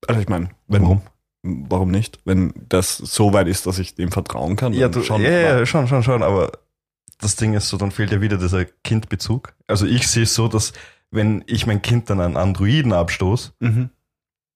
[0.08, 1.02] Also ich meine, wenn Warum?
[1.46, 2.20] Warum nicht?
[2.26, 4.72] Wenn das so weit ist, dass ich dem vertrauen kann.
[4.74, 5.22] Ja, du, schon.
[5.22, 6.52] ja, ja, schon, schon, schon, aber
[7.20, 9.54] das Ding ist so, dann fehlt ja wieder dieser Kindbezug.
[9.68, 10.72] Also ich sehe es so, dass
[11.12, 13.90] wenn ich mein Kind dann an Androiden abstoße, Mhm.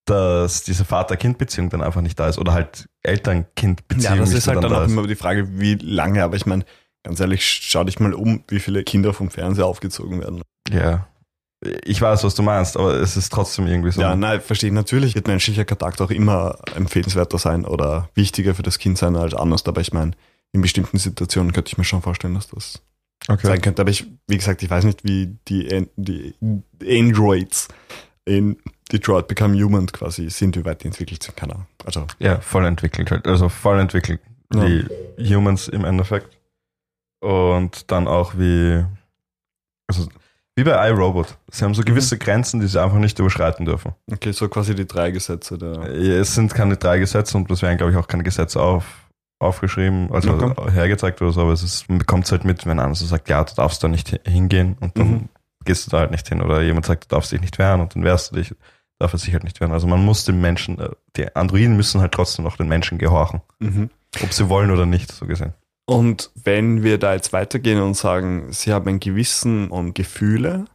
[0.10, 4.58] Dass diese Vater-Kind-Beziehung dann einfach nicht da ist oder halt Eltern-Kind-Beziehung Ja, das ist halt
[4.58, 4.92] dann dann da auch ist.
[4.92, 6.66] immer die Frage, wie lange, aber ich meine,
[7.04, 10.42] ganz ehrlich, schau dich mal um, wie viele Kinder vom Fernseher aufgezogen werden.
[10.72, 11.08] Ja.
[11.84, 14.00] Ich weiß, was du meinst, aber es ist trotzdem irgendwie so.
[14.00, 14.74] Ja, nein, verstehe ich.
[14.74, 19.34] Natürlich wird menschlicher Kontakt auch immer empfehlenswerter sein oder wichtiger für das Kind sein als
[19.34, 20.12] anders, aber ich meine,
[20.54, 22.82] in bestimmten Situationen könnte ich mir schon vorstellen, dass das
[23.28, 23.48] okay.
[23.48, 23.82] sein könnte.
[23.82, 26.36] Aber ich, wie gesagt, ich weiß nicht, wie die, die
[26.86, 27.68] Androids
[28.26, 28.58] in
[28.92, 31.68] Detroit Become Human quasi sind, wie weit die entwickelt sind, keine Ahnung.
[31.86, 33.28] Also, Ja, voll entwickelt halt.
[33.28, 34.22] Also voll entwickelt.
[34.54, 34.64] Ja.
[34.64, 36.38] Wie Humans im Endeffekt.
[37.20, 38.84] Und dann auch wie,
[39.88, 40.08] also
[40.56, 41.38] wie bei iRobot.
[41.52, 43.94] Sie haben so gewisse Grenzen, die sie einfach nicht überschreiten dürfen.
[44.12, 45.84] okay, so quasi die drei Gesetze der.
[45.92, 48.86] Es sind keine drei Gesetze und es werden, glaube ich, auch keine Gesetze auf,
[49.40, 50.72] aufgeschrieben, also Okay.
[50.72, 53.30] hergezeigt oder so, aber es ist, man bekommt es halt mit, wenn einer so sagt,
[53.30, 55.30] ja, du darfst da nicht hi- hingehen und dann Mhm.
[55.66, 56.42] gehst du da halt nicht hin.
[56.42, 58.54] Oder jemand sagt, du darfst dich nicht wehren und dann wehrst du dich,
[59.00, 59.72] darf er sich halt nicht wehren.
[59.72, 63.42] Also man muss den Menschen, äh, die Androiden müssen halt trotzdem noch den Menschen gehorchen.
[63.60, 63.90] Mhm.
[64.24, 65.54] Ob sie wollen oder nicht, so gesehen.
[65.86, 70.66] Und wenn wir da jetzt weitergehen und sagen, sie haben ein Gewissen und Gefühle,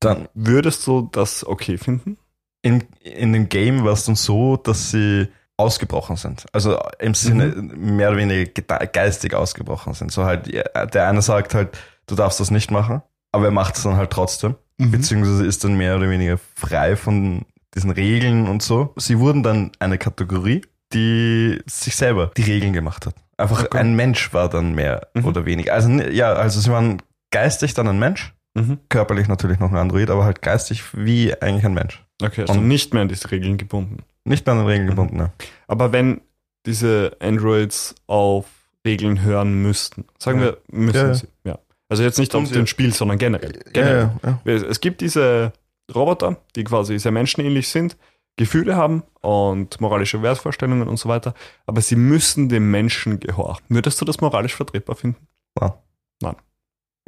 [0.00, 2.16] Dann würdest du das okay finden?
[2.62, 6.46] in, in dem Game war es dann so, dass sie ausgebrochen sind.
[6.52, 8.46] Also im Sinne mehr oder weniger
[8.86, 10.12] geistig ausgebrochen sind.
[10.12, 13.82] So halt, der eine sagt halt, du darfst das nicht machen, aber er macht es
[13.82, 14.54] dann halt trotzdem.
[14.78, 18.92] beziehungsweise ist dann mehr oder weniger frei von diesen Regeln und so.
[18.96, 23.14] Sie wurden dann eine Kategorie, die sich selber die Regeln gemacht hat.
[23.38, 23.78] Einfach Okay.
[23.78, 25.24] ein Mensch war dann mehr Mhm.
[25.24, 25.72] oder weniger.
[25.72, 28.78] Also ja, also sie waren geistig dann ein Mensch, Mhm.
[28.90, 32.04] körperlich natürlich noch ein Android, aber halt geistig wie eigentlich ein Mensch.
[32.22, 33.98] Okay, also Und- nicht mehr an diese Regeln gebunden.
[34.24, 34.90] Nicht mehr an den Regeln Mhm.
[34.90, 35.32] gebunden, ne?
[35.66, 36.20] Aber wenn
[36.66, 38.44] diese Androids auf
[38.86, 40.44] Regeln hören müssten, sagen Ja.
[40.46, 41.14] wir, müssen Ja, ja.
[41.14, 41.26] sie.
[41.44, 41.58] Ja.
[41.88, 43.52] Also jetzt nicht auf dem Spiel, sondern generell.
[43.66, 44.10] Ja, generell.
[44.22, 44.52] ja, ja.
[44.68, 45.52] Es gibt diese
[45.94, 47.96] Roboter, die quasi sehr menschenähnlich sind,
[48.36, 51.34] Gefühle haben und moralische Wertvorstellungen und so weiter,
[51.66, 53.64] aber sie müssen dem Menschen gehorchen.
[53.68, 55.26] Würdest du das moralisch vertretbar finden?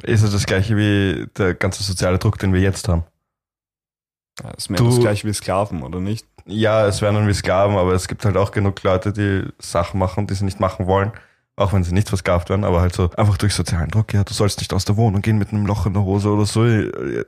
[0.03, 3.05] Ist ja das gleiche wie der ganze soziale Druck, den wir jetzt haben.
[4.43, 6.27] Ja, mehr Du- das gleiche wie Sklaven, oder nicht?
[6.45, 9.97] Ja, es werden dann wie Sklaven, aber es gibt halt auch genug Leute, die Sachen
[9.97, 11.13] machen, die sie nicht machen wollen.
[11.57, 14.33] Auch wenn sie nicht versklavt werden, aber halt so einfach durch sozialen Druck, ja, du
[14.33, 16.61] sollst nicht aus der Wohnung gehen mit einem Loch in der Hose oder so,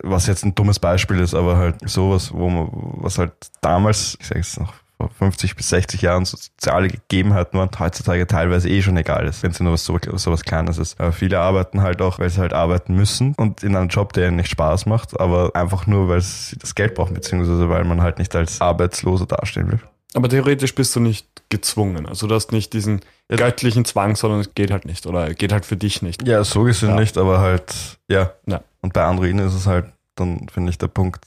[0.04, 4.28] was jetzt ein dummes Beispiel ist, aber halt sowas, wo man, was halt damals, ich
[4.28, 8.98] sag jetzt noch vor 50 bis 60 Jahren soziale Gegebenheiten waren, heutzutage teilweise eh schon
[8.98, 11.00] egal ist, wenn es nur was so, so was Kleines ist.
[11.00, 14.28] Aber viele arbeiten halt auch, weil sie halt arbeiten müssen und in einem Job, der
[14.28, 18.02] ihnen nicht Spaß macht, aber einfach nur, weil sie das Geld brauchen, beziehungsweise weil man
[18.02, 19.80] halt nicht als Arbeitsloser dastehen will.
[20.18, 22.08] Aber theoretisch bist du nicht gezwungen.
[22.08, 25.06] Also du hast nicht diesen göttlichen Zwang, sondern es geht halt nicht.
[25.06, 26.28] Oder geht halt für dich nicht.
[26.28, 26.96] Ja, so gesehen Ja.
[27.00, 28.34] nicht, aber halt, ja.
[28.48, 28.64] Ja.
[28.82, 31.24] Und bei Androiden ist es halt, dann finde ich der Punkt,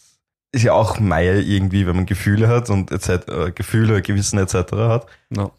[0.53, 4.55] ist ja auch Meier irgendwie, wenn man Gefühle hat und etc., äh, Gefühle, Gewissen etc.
[4.73, 5.53] hat No.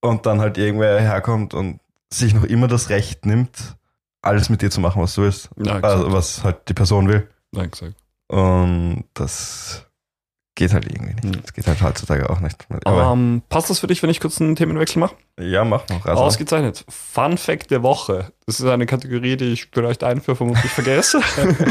[0.00, 1.78] und dann halt irgendwer herkommt und
[2.12, 3.76] sich noch immer das Recht nimmt,
[4.20, 5.48] alles mit dir zu machen, was du willst.
[5.64, 7.28] Ja, also, was halt die Person will.
[7.54, 7.94] Ja, exakt.
[8.26, 9.86] Und das
[10.54, 11.24] geht halt irgendwie nicht.
[11.24, 11.42] Hm.
[11.42, 12.66] Das geht halt heutzutage auch nicht.
[12.84, 15.16] Aber Ähm, passt das für dich, wenn ich kurz einen Themenwechsel mache?
[15.40, 16.04] ja, mach noch.
[16.04, 16.84] Also, Ausgezeichnet.
[16.88, 18.32] Fun Fact der Woche.
[18.46, 21.20] Das ist eine Kategorie, die ich vielleicht einführe, vermutlich vergesse.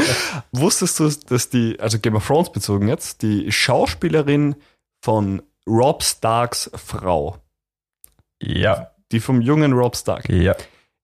[0.52, 4.56] Wusstest du, dass die, also Game of Thrones bezogen jetzt, die Schauspielerin
[5.00, 7.38] von Rob Starks Frau,
[8.42, 10.56] ja, die vom jungen Rob Stark, ja.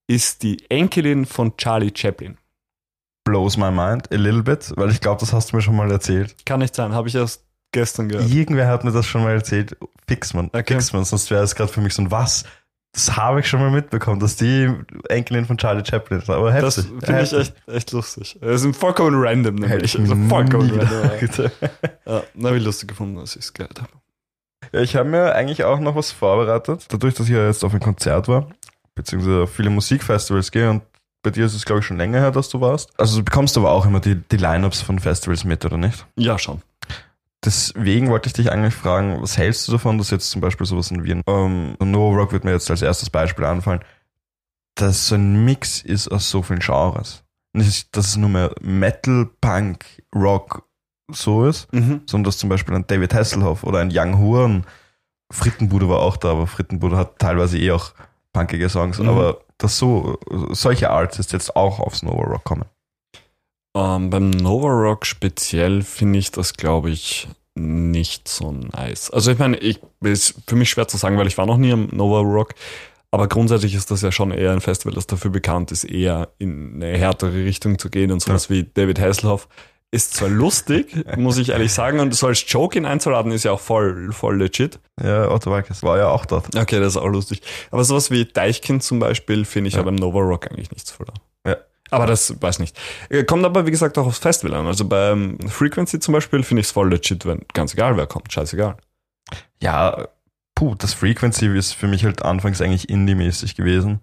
[0.08, 2.38] ist die Enkelin von Charlie Chaplin.
[3.24, 5.90] Blows my mind a little bit, weil ich glaube, das hast du mir schon mal
[5.92, 6.34] erzählt.
[6.44, 8.28] Kann nicht sein, habe ich erst gestern gehört.
[8.30, 9.76] Irgendwer hat mir das schon mal erzählt.
[10.06, 10.74] Fix man, Okay.
[10.74, 12.44] fix man, sonst wäre es gerade für mich so ein Was.
[12.92, 14.72] Das habe ich schon mal mitbekommen, dass die
[15.10, 16.30] Enkelin von Charlie Chaplin ist.
[16.30, 16.92] Aber Das heftig.
[17.04, 18.38] finde ich echt, echt lustig.
[18.40, 19.94] Das ist vollkommen random, Hätte nämlich.
[19.94, 21.50] ich Also vollkommen random.
[22.06, 23.90] Ja, na, wie lustig gefunden, dass ich es gehört habe.
[24.72, 26.86] Ja, ich habe mir eigentlich auch noch was vorbereitet.
[26.88, 28.48] Dadurch, dass ich ja jetzt auf ein Konzert war,
[28.94, 30.82] beziehungsweise auf viele Musikfestivals gehe und
[31.22, 32.90] bei dir ist es, glaube ich, schon länger her, dass du warst.
[32.98, 36.06] Also du bekommst aber auch immer die, die Lineups von Festivals mit, oder nicht?
[36.16, 36.62] Ja, schon.
[37.44, 40.90] Deswegen wollte ich dich eigentlich fragen, was hältst du davon, dass jetzt zum Beispiel sowas
[40.90, 43.80] in Wien, ähm, No Rock wird mir jetzt als erstes Beispiel anfallen,
[44.74, 47.22] dass so ein Mix ist aus so vielen Genres.
[47.52, 50.64] Nicht, dass es nur mehr Metal, Punk, Rock
[51.10, 52.02] so ist, Mhm.
[52.06, 54.66] sondern dass zum Beispiel ein David Hasselhoff oder ein Young Horn,
[55.32, 57.92] Frittenbude war auch da, aber Frittenbude hat teilweise eh auch
[58.32, 59.08] punkige Songs, Mhm.
[59.08, 60.18] aber dass so,
[60.50, 62.64] solche Artists jetzt auch aufs Nova Rock kommen.
[63.78, 69.10] Ähm, beim Nova Rock speziell finde ich das, glaube ich, nicht so nice.
[69.10, 71.72] Also ich meine, ich ist für mich schwer zu sagen, weil ich war noch nie
[71.72, 72.54] am Nova Rock.
[73.10, 76.74] Aber grundsätzlich ist das ja schon eher ein Festival, das dafür bekannt ist, eher in
[76.82, 79.48] eine härtere Richtung zu gehen und sowas wie David Hasselhoff.
[79.90, 83.52] Ist zwar lustig, muss ich ehrlich sagen, und so als Joke ihn einzuladen, ist ja
[83.52, 84.78] auch voll, voll legit.
[85.02, 86.54] Ja, Otto Walkes war ja auch dort.
[86.54, 87.40] Okay, das ist auch lustig.
[87.70, 89.80] Aber sowas wie Deichkind zum Beispiel finde ich Ja.
[89.80, 89.84] ja.
[89.86, 91.14] beim Nova Rock eigentlich nichts voller.
[91.46, 91.56] Ja.
[91.90, 92.78] Aber das weiß nicht.
[93.08, 94.66] Äh, Kommt aber, wie gesagt, auch aufs Festival an.
[94.66, 98.32] Also beim Frequency zum Beispiel finde ich es voll legit, wenn ganz egal wer kommt,
[98.32, 98.76] scheißegal.
[99.62, 100.08] Ja,
[100.54, 104.00] puh, das Frequency ist für mich halt anfangs eigentlich Indie-mäßig gewesen.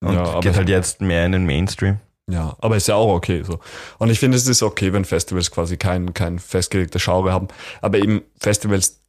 [0.00, 1.98] Und Ja, geht halt jetzt mehr in den Mainstream.
[2.30, 3.60] Ja, aber ist ja auch okay so.
[3.98, 7.48] Und ich finde, es ist okay, wenn Festivals quasi kein, kein festgelegtes Genre haben.
[7.82, 9.00] Aber eben Festivals,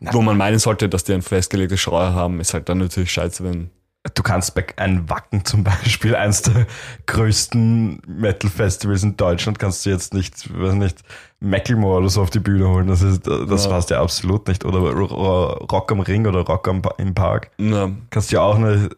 [0.00, 0.12] Na.
[0.12, 3.44] wo man meinen sollte, dass die ein festgelegtes Genre haben, ist halt dann natürlich scheiße,
[3.44, 3.70] wenn.
[4.14, 6.66] Du kannst bei ein Wacken zum Beispiel, eins der
[7.06, 10.98] größten Metal-Festivals in Deutschland, kannst du jetzt nicht, weiß nicht,
[11.40, 12.86] Macklemore oder so auf die Bühne holen.
[12.86, 13.70] Das ist, das Ja.
[13.70, 14.64] passt ja absolut nicht.
[14.64, 17.50] Oder Ro- Ro- Rock am Ring oder Rock am, im Park.
[17.58, 18.94] Na, Kannst du ja auch nicht,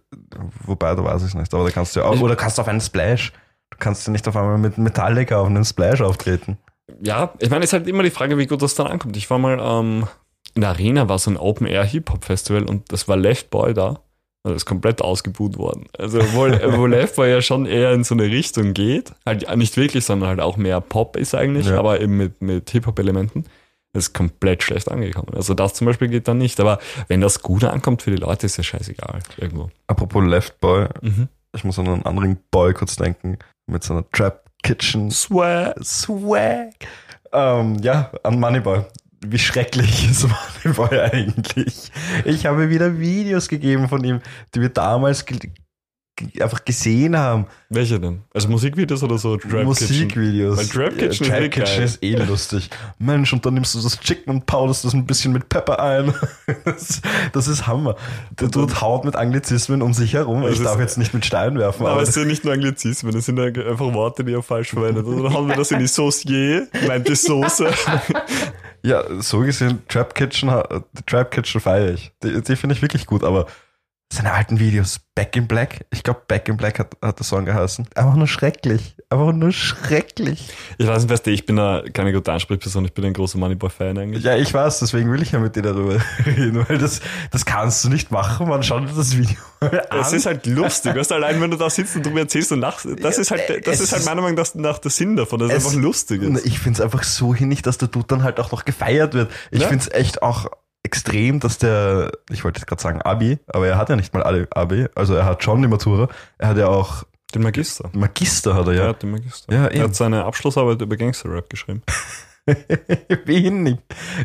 [0.65, 2.81] wobei, da weiß ich nicht, aber da kannst du ja auch, oder kannst auf einen
[2.81, 3.33] Splash.
[3.71, 6.59] Du kannst ja nicht auf einmal mit Metallica auf einen Splash auftreten.
[7.03, 9.17] ja, ich meine, es ist halt immer die Frage, wie gut das dann ankommt.
[9.17, 10.07] Ich war mal ähm,
[10.55, 14.01] in der Arena, war so ein Open-Air-Hip-Hop-Festival und das war Left Boy da.
[14.45, 15.87] Das ist komplett ausgebuht worden.
[15.99, 19.77] Also, obwohl, wo Left Boy ja schon eher in so eine Richtung geht, halt nicht
[19.77, 21.79] wirklich, sondern halt auch mehr Pop ist eigentlich, Ja.
[21.79, 23.45] aber eben mit, mit Hip-Hop-Elementen,
[23.95, 25.33] ist komplett schlecht angekommen.
[25.35, 26.61] Also, das zum Beispiel geht dann nicht.
[26.61, 29.19] Aber wenn das gut ankommt für die Leute, ist ja scheißegal.
[29.39, 29.71] Irgendwo.
[29.89, 31.29] Apropos Left Boy, Mhm.
[31.55, 35.75] ich muss an einen anderen Boy kurz denken, mit so einer Trap Kitchen Swag.
[35.83, 36.75] Swag.
[37.33, 38.83] Ähm, ja, an Moneyboy.
[39.27, 40.27] Wie schrecklich ist
[40.65, 41.91] Moneyboy eigentlich?
[42.25, 44.21] Ich habe wieder Videos gegeben von ihm,
[44.55, 45.25] die wir damals
[46.41, 47.47] einfach gesehen haben.
[47.69, 48.23] Welche denn?
[48.33, 49.37] Also Musikvideos oder so?
[49.37, 50.59] Trap Musikvideos.
[50.59, 52.71] Weil Trap Kitchen ja, ist Trap eh Kitchen ist eh lustig.
[52.99, 56.15] Mensch, und dann nimmst du das Chicken und powderst das ein bisschen mit Pepper ein.
[56.65, 57.01] Das,
[57.33, 57.97] das ist Hammer.
[58.41, 60.47] Der Dude haut mit Anglizismen um sich herum.
[60.49, 63.25] Ich darf jetzt nicht mit Stein werfen, Aber aber es sind nicht nur Anglizismen, das
[63.27, 65.07] sind einfach Worte, die er falsch verwendet.
[65.07, 67.71] Also dann haben wir das in die Saucier, meint die Soße.
[68.83, 70.51] Ja, so gesehen, Trap Kitchen,
[71.05, 72.13] Trap Kitchen feiere ich.
[72.23, 73.47] Die, die finde ich wirklich gut, aber
[74.11, 77.45] seine alten Videos, Back in Black, ich glaube Back in Black hat, hat der Song
[77.45, 77.87] geheißen.
[77.95, 78.97] Einfach nur schrecklich.
[79.11, 80.49] Einfach nur schrecklich.
[80.79, 83.37] Ich weiß nicht, weißt du, ich bin da keine gute Ansprechperson, ich bin ein großer
[83.39, 84.23] Moneyboy-Fan eigentlich.
[84.25, 87.85] Ja, ich weiß, deswegen will ich ja mit dir darüber reden, weil das, das kannst
[87.85, 89.71] du nicht machen, man schaut dir das Video an.
[90.01, 92.61] Es ist halt lustig, weißt du, allein wenn du da sitzt und drüber erzählst und
[92.61, 95.17] lachst, das Ja, ist halt, das es ist halt meiner Meinung nach, nach der Sinn
[95.17, 96.47] davon, dass es Es- einfach lustig ist.
[96.47, 99.31] Ich finde es einfach so hinnig, dass der Dude dann halt auch noch gefeiert wird.
[99.51, 99.69] Ich Ja.
[99.69, 100.47] finde es echt auch
[100.83, 104.23] extrem, dass der, ich wollte jetzt gerade sagen Abi, aber er hat ja nicht mal
[104.23, 107.91] alle Abi, also er hat schon die Matura, er hat ja auch Den Magister.
[107.93, 108.93] Magister hat er Ja, ja.
[108.95, 109.53] den Magister.
[109.53, 109.83] Ja, er eben.
[109.85, 111.83] hat seine Abschlussarbeit über Gangster-Rap geschrieben.
[113.27, 113.79] Wie hinnig,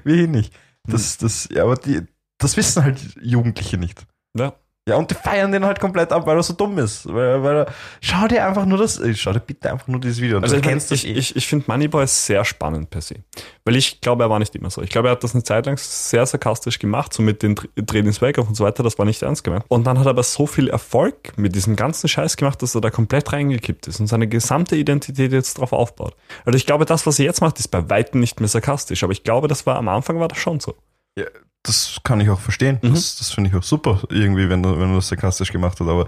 [0.06, 0.52] wie hinnig.
[0.88, 2.02] Das, das, ja, aber die,
[2.38, 4.06] das wissen halt Jugendliche nicht.
[4.38, 4.54] Ja.
[4.88, 7.06] Ja, und die feiern den halt komplett ab, weil er so dumm ist.
[7.06, 7.65] Weil, weil er,
[8.02, 10.43] schau dir einfach nur das, schau dir bitte einfach nur dieses Video an.
[10.43, 11.13] Also Du ich, kennst das ich, eh.
[11.13, 13.15] ich, ich finde Moneyboy sehr spannend per se.
[13.63, 14.82] Weil ich glaube, er war nicht immer so.
[14.82, 18.08] Ich glaube, er hat das eine Zeit lang sehr sarkastisch gemacht, so mit den Drehen
[18.08, 19.63] ins Wake und so weiter, das war nicht ernst gemeint.
[19.69, 22.82] Und dann hat er aber so viel Erfolg mit diesem ganzen Scheiß gemacht, dass er
[22.82, 26.13] da komplett reingekippt ist und seine gesamte Identität jetzt drauf aufbaut.
[26.43, 29.13] Also ich glaube, das, was er jetzt macht, ist bei Weitem nicht mehr sarkastisch, aber
[29.13, 30.76] ich glaube, das war am Anfang war das schon so.
[31.17, 31.26] Ja,
[31.63, 32.80] das kann ich auch verstehen.
[32.82, 32.93] Mhm.
[32.93, 35.88] Das, das finde ich auch super, irgendwie, wenn du, wenn du das sarkastisch gemacht hast.
[35.88, 36.08] Aber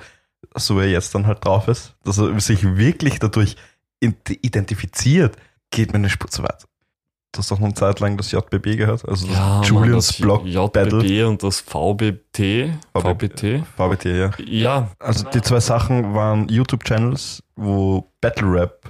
[0.55, 3.55] so wie er jetzt dann halt drauf ist, dass er sich wirklich dadurch
[3.99, 5.37] identifiziert,
[5.71, 6.65] geht mir eine Spur zu weit.
[7.31, 10.45] Du hast doch noch eine Zeit lang das JBB gehört, also das Julians das Block
[10.45, 11.27] JBB Battle.
[11.27, 12.69] und das VBT.
[12.93, 13.63] VBT.
[13.75, 14.31] VBT, ja.
[14.45, 18.89] Ja, Also die zwei Sachen waren YouTube-Channels, wo Battle Rap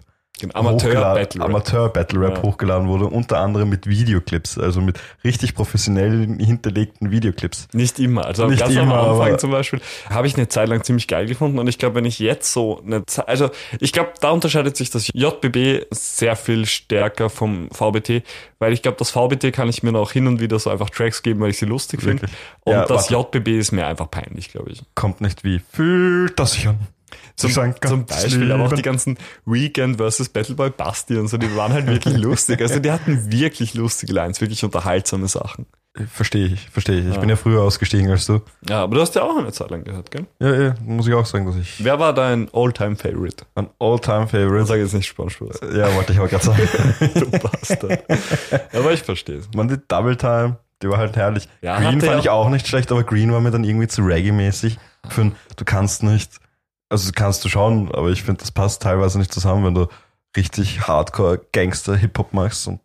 [0.54, 1.50] Amateur hochgeladen- Battle Rap.
[1.50, 2.41] Amateur Ja.
[2.43, 7.67] hochgeladen wurde, unter anderem mit Videoclips, also mit richtig professionell hinterlegten Videoclips.
[7.74, 8.26] Nicht immer.
[8.26, 11.26] Also Nicht ganz immer, am Anfang zum Beispiel habe ich eine Zeit lang ziemlich geil
[11.26, 14.76] gefunden und ich glaube, wenn ich jetzt so eine Zeit, also ich glaube, da unterscheidet
[14.76, 18.24] sich das JBB sehr viel stärker vom VBT,
[18.60, 21.24] weil ich glaube, das VBT kann ich mir noch hin und wieder so einfach Tracks
[21.24, 22.26] geben, weil ich sie lustig finde.
[22.62, 23.39] Und Ja, das warte.
[23.39, 24.82] JBB ist mir einfach peinlich, glaube ich.
[24.95, 26.80] Kommt nicht wie, fühlt das sich an.
[27.36, 31.73] Zum, zum Beispiel, aber auch die ganzen Weekend versus Battleboy Basti und so, die waren
[31.73, 32.62] halt wirklich lustig.
[32.62, 35.65] Also die hatten wirklich lustige Lines, wirklich unterhaltsame Sachen.
[36.12, 37.08] Verstehe ich, verstehe ich.
[37.08, 37.19] Ich Ja.
[37.21, 38.41] bin ja früher ausgestiegen als du.
[38.67, 40.25] Ja, aber du hast ja auch eine Zeit lang gehört, gell?
[40.41, 43.45] Ja, ja, muss ich auch sagen, dass ich Wer war dein All-Time-Favorite?
[43.56, 44.65] ein All-Time-Favorite.
[44.65, 45.54] Sag jetzt nicht Spongebob.
[45.73, 46.67] Ja, wollte ich auch gerade sagen.
[47.13, 48.04] Du Bastard.
[48.73, 49.49] Aber ich verstehe es.
[49.56, 51.47] Man, die Double Time, die war halt herrlich.
[51.62, 54.78] Ja, Green fand ich auch nicht schlecht, aber Green war mir dann irgendwie zu Reggae-mäßig.
[55.08, 56.30] Für ein, du kannst nicht,
[57.04, 59.88] also kannst du schon, aber ich finde, das passt teilweise nicht zusammen, wenn du
[60.38, 62.80] richtig Hardcore-Gangster-Hip-Hop machst und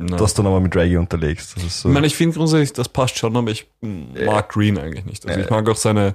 [0.00, 0.16] Ja.
[0.16, 1.56] das dann aber mit Reggae unterlegst.
[1.56, 1.88] Das ist so.
[1.88, 5.26] ich meine, ich finde grundsätzlich, das passt schon, aber ich mag Green eigentlich nicht.
[5.26, 5.44] Also Äh.
[5.44, 6.14] ich mag auch seine,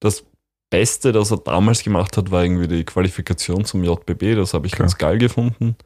[0.00, 0.24] das
[0.70, 4.34] Beste, das er damals gemacht hat, war irgendwie die Qualifikation zum JBB.
[4.36, 4.84] Das habe ich Klar.
[4.86, 5.76] ganz geil gefunden.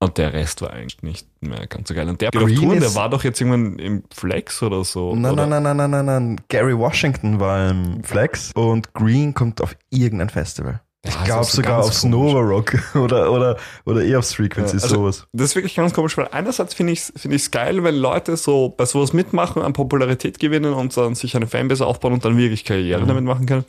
[0.00, 2.08] Und der Rest war eigentlich nicht mehr ganz so geil.
[2.08, 5.14] Und der, Green Touren, der war doch jetzt irgendwann im Flex oder so.
[5.16, 5.46] Nein, oder?
[5.46, 6.40] nein, nein, nein, nein, nein, nein.
[6.48, 10.80] Gary Washington war im Flex und Green kommt auf irgendein Festival.
[11.04, 12.12] Ich glaube sogar aufs komisch.
[12.16, 13.56] Nova Rock oder, oder,
[13.86, 15.26] oder eher aufs Frequency, Ja, also- sowas.
[15.32, 18.36] Das ist wirklich ganz komisch, weil einerseits finde ich es find ich's geil, wenn Leute
[18.36, 22.36] so bei sowas mitmachen, an Popularität gewinnen und dann sich eine Fanbase aufbauen und dann
[22.36, 23.08] wirklich Karriere Mhm.
[23.08, 23.64] damit machen können.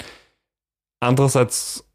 [0.99, 1.85] Andererseits,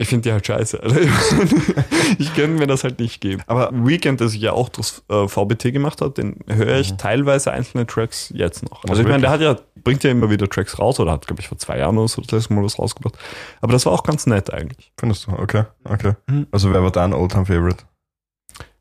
[0.00, 0.82] ich finde die halt scheiße.
[0.82, 0.98] Also,
[2.18, 3.42] ich könnte mir das halt nicht geben.
[3.46, 6.98] Aber Weekend, das ja auch das äh, VBT gemacht hat, den höre ich Mhm.
[6.98, 8.82] teilweise einzelne Tracks jetzt noch.
[8.82, 11.26] Also Also ich meine, der hat ja, bringt ja immer wieder Tracks raus oder hat,
[11.26, 13.16] glaube ich, vor zwei Jahren oder so das letzte Mal was rausgebracht.
[13.60, 14.90] Aber das war auch ganz nett eigentlich.
[14.98, 15.32] findest du?
[15.32, 16.14] Okay, okay.
[16.28, 16.46] Mhm.
[16.50, 17.84] Also wer war dein All-Time-Favorite?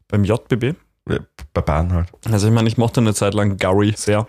[0.08, 0.75] Beim JBB
[1.10, 1.19] Ja,
[1.53, 2.08] Bei Bahn halt.
[2.32, 4.27] Also ich meine, ich mochte eine Zeit lang Gary sehr.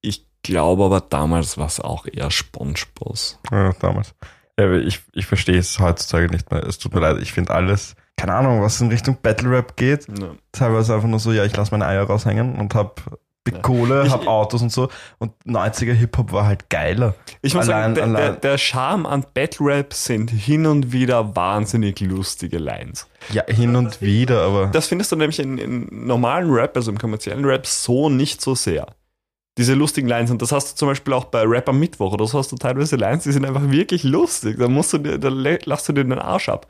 [0.00, 3.16] Ich glaube aber damals war es auch eher Spongebob.
[3.50, 4.14] Ja, damals.
[4.58, 6.62] Ja, aber ich, ich verstehe es heutzutage nicht mehr.
[6.64, 7.18] Es tut mir leid.
[7.20, 10.28] Ich finde alles, keine Ahnung, was in Richtung Battle Rap geht, Ja.
[10.52, 13.00] teilweise einfach nur so, ja, ich lasse meine Eier raushängen und hab
[13.42, 13.60] Big Ja.
[13.60, 14.88] Kohle, Ich- hab Autos und so.
[15.18, 17.14] Und 90er Hip-Hop war halt geiler.
[17.42, 21.36] Ich muss Allein- sagen, der, der, der Charme an Battle Rap sind hin und wieder
[21.36, 23.06] wahnsinnig lustige Lines.
[23.32, 26.96] Ja, hin und wieder, aber Das findest du nämlich in, in normalen Rap, also im
[26.96, 28.86] kommerziellen Rap, so nicht so sehr.
[29.56, 30.30] Diese lustigen Lines.
[30.32, 32.56] Und das hast du zum Beispiel auch bei Rap am Mittwoch oder so hast du
[32.56, 34.56] teilweise Lines, die sind einfach wirklich lustig.
[34.58, 36.66] Da musst du dir, da lass du dir den Arsch ab.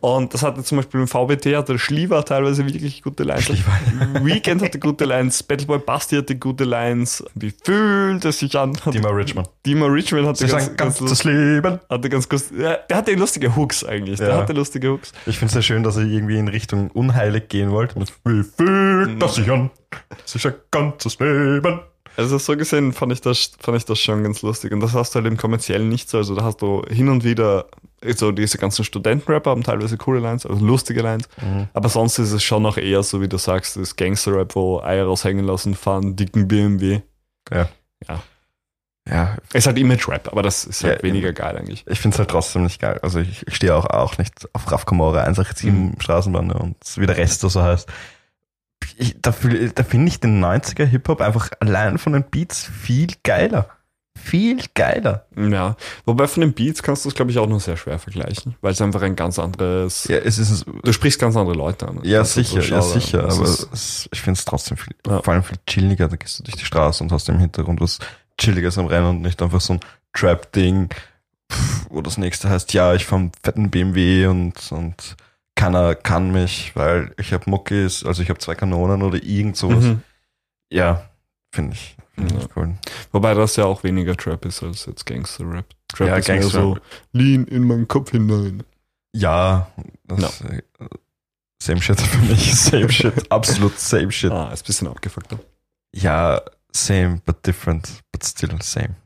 [0.00, 3.48] Und das hatte zum Beispiel im VBT hatte Schliever teilweise wirklich gute Lines.
[4.22, 7.24] Weekend hatte gute Lines, Battleboy Basti hatte gute Lines.
[7.34, 8.72] Wie fühlt es sich an?
[8.92, 9.48] Dima Richmond.
[9.64, 11.78] Dima Richmond hatte Sie sagen, ganz das Leben.
[11.88, 14.18] hatte ganz kurz, ja, der hatte lustige Hooks eigentlich.
[14.18, 14.36] Der Ja.
[14.38, 15.12] hatte lustige Hooks.
[15.26, 17.98] Ich finde es sehr schön, dass er irgendwie in Richtung unheilig gehen wollte.
[17.98, 19.70] Mit, Wie fühlt das sich an?
[20.22, 21.80] Das ist ein ganzes Leben.
[22.16, 24.72] Also so gesehen fand ich das, fand ich das schon ganz lustig.
[24.72, 26.18] Und das hast du halt im kommerziellen nicht so.
[26.18, 27.66] Also da hast du hin und wieder
[28.14, 31.28] so diese ganzen Studentenrapper haben teilweise coole Lines, also lustige Lines.
[31.72, 35.06] Aber sonst ist es schon noch eher so, wie du sagst, das Gangster-Rap, wo Eier
[35.06, 37.00] raushängen lassen, fahren, dicken BMW.
[37.52, 37.68] Ja.
[38.06, 38.22] Ja.
[39.06, 41.84] Ja, Ist halt Image-Rap, aber das ist halt Ja, weniger geil eigentlich.
[41.86, 42.98] ich finde es halt trotzdem nicht geil.
[43.02, 46.00] Also ich, ich stehe auch, auch nicht auf Raf Kamora 187 Mhm.
[46.00, 47.86] Straßenbahn ne, und wie der Rest so heißt.
[48.96, 49.30] Ich, da
[49.74, 53.68] da finde ich den 90er Hip-Hop einfach allein von den Beats viel geiler.
[54.16, 55.26] Viel geiler.
[55.36, 55.76] Ja.
[56.06, 58.72] Wobei von den Beats kannst du es, glaube ich, auch noch sehr schwer vergleichen, weil
[58.72, 60.04] es einfach ein ganz anderes.
[60.08, 61.98] Ja, es ist, Du sprichst ganz andere Leute an.
[62.04, 65.20] ja ist sicher, ja sicher, aber ist- ich finde es trotzdem viel, Ja.
[65.20, 66.08] vor allem viel chilliger.
[66.08, 67.98] Da gehst du durch die Straße und hast im Hintergrund was
[68.38, 69.80] Chilliges am Rennen und nicht einfach so ein
[70.14, 70.88] Trap-Ding,
[71.90, 75.16] wo das nächste heißt, ja, ich fahr einen fetten BMW und, und
[75.56, 79.84] keiner kann mich, weil ich habe Muckis, also ich habe zwei Kanonen oder irgend sowas.
[79.84, 80.02] Mhm.
[80.70, 81.08] Ja,
[81.54, 82.38] finde ich, find Ja.
[82.38, 82.74] ich cool.
[83.12, 85.66] Wobei das ja auch weniger Trap ist als jetzt Gangster-Rap.
[85.88, 86.78] Trap Ja, ist mehr Gangster- so,
[87.12, 88.62] lean in meinen Kopf hinein.
[89.14, 89.70] Ja,
[90.04, 90.62] das, äh,
[91.62, 94.32] same shit für mich, same shit, absolut same shit.
[94.32, 95.38] Ah, ist ein bisschen abgefuckter.
[95.94, 96.40] Ja,
[96.72, 98.96] same, but different, but still same.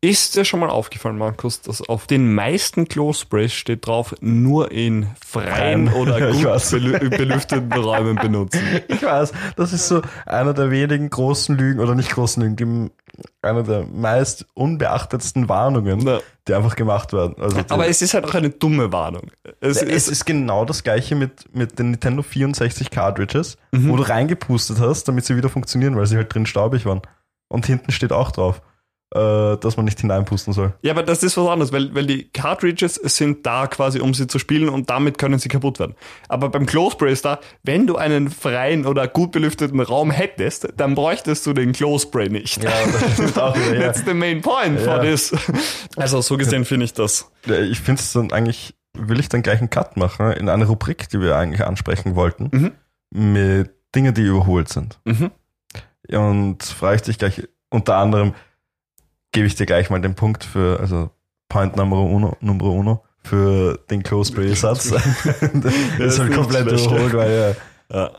[0.00, 5.08] Ist dir schon mal aufgefallen, Markus, dass auf den meisten Klosprays steht drauf, nur in
[5.24, 8.60] freien oder gut belüfteten Räumen benutzen?
[8.88, 12.90] Ich weiß, das ist so einer der wenigen großen Lügen, oder nicht großen Lügen,
[13.42, 17.34] einer der meist unbeachtetsten Warnungen, Na, die einfach gemacht werden.
[17.40, 19.30] Also aber es ist halt auch eine dumme Warnung.
[19.60, 23.88] Es es, ist, ist genau das gleiche mit, mit den Nintendo 64 Cartridges, Mhm.
[23.90, 27.02] wo du reingepustet hast, damit sie wieder funktionieren, weil sie halt drin staubig waren.
[27.48, 28.62] Und hinten steht auch drauf,
[29.14, 30.74] äh, dass man nicht hineinpusten soll.
[30.82, 34.26] Ja, aber das ist was anderes, weil, weil die Cartridges sind da quasi, um sie
[34.26, 35.94] zu spielen und damit können sie kaputt werden.
[36.28, 40.94] Aber beim Clothespray ist da, wenn du einen freien oder gut belüfteten Raum hättest, dann
[40.94, 42.62] bräuchtest du den Clothespray nicht.
[42.62, 43.80] Ja, das stimmt auch wieder, ja.
[43.80, 45.10] That's the main point for Ja.
[45.10, 45.34] this.
[45.96, 47.30] Also so gesehen finde ich das.
[47.46, 51.08] Ich finde es dann eigentlich, will ich dann gleich einen Cut machen in eine Rubrik,
[51.08, 52.72] die wir eigentlich ansprechen wollten, Mhm.
[53.10, 55.00] mit Dingen, die überholt sind.
[55.06, 55.30] Mhm.
[56.14, 58.34] Und frage ich dich gleich, unter anderem
[59.32, 61.10] gebe ich dir gleich mal den Punkt für, also
[61.48, 64.90] Point Numero Uno, Numero Uno für den Close Spray Satz.
[64.90, 65.04] das
[65.98, 67.56] ist halt komplett überholt, weil
[67.92, 68.10] ja.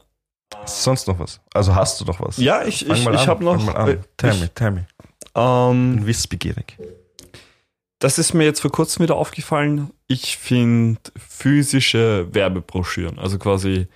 [0.65, 1.39] Sonst noch was?
[1.53, 2.37] Also hast du noch was?
[2.37, 3.63] ja ich, Fang ich, ich habe noch.
[3.63, 4.03] Fang mal an.
[4.17, 4.87] Tell ich, me, tell me.
[5.35, 6.77] ähm, Bin wissbegierig.
[7.99, 9.91] Das ist mir jetzt vor kurzem wieder aufgefallen.
[10.07, 13.87] Ich finde physische Werbebroschüren, also quasi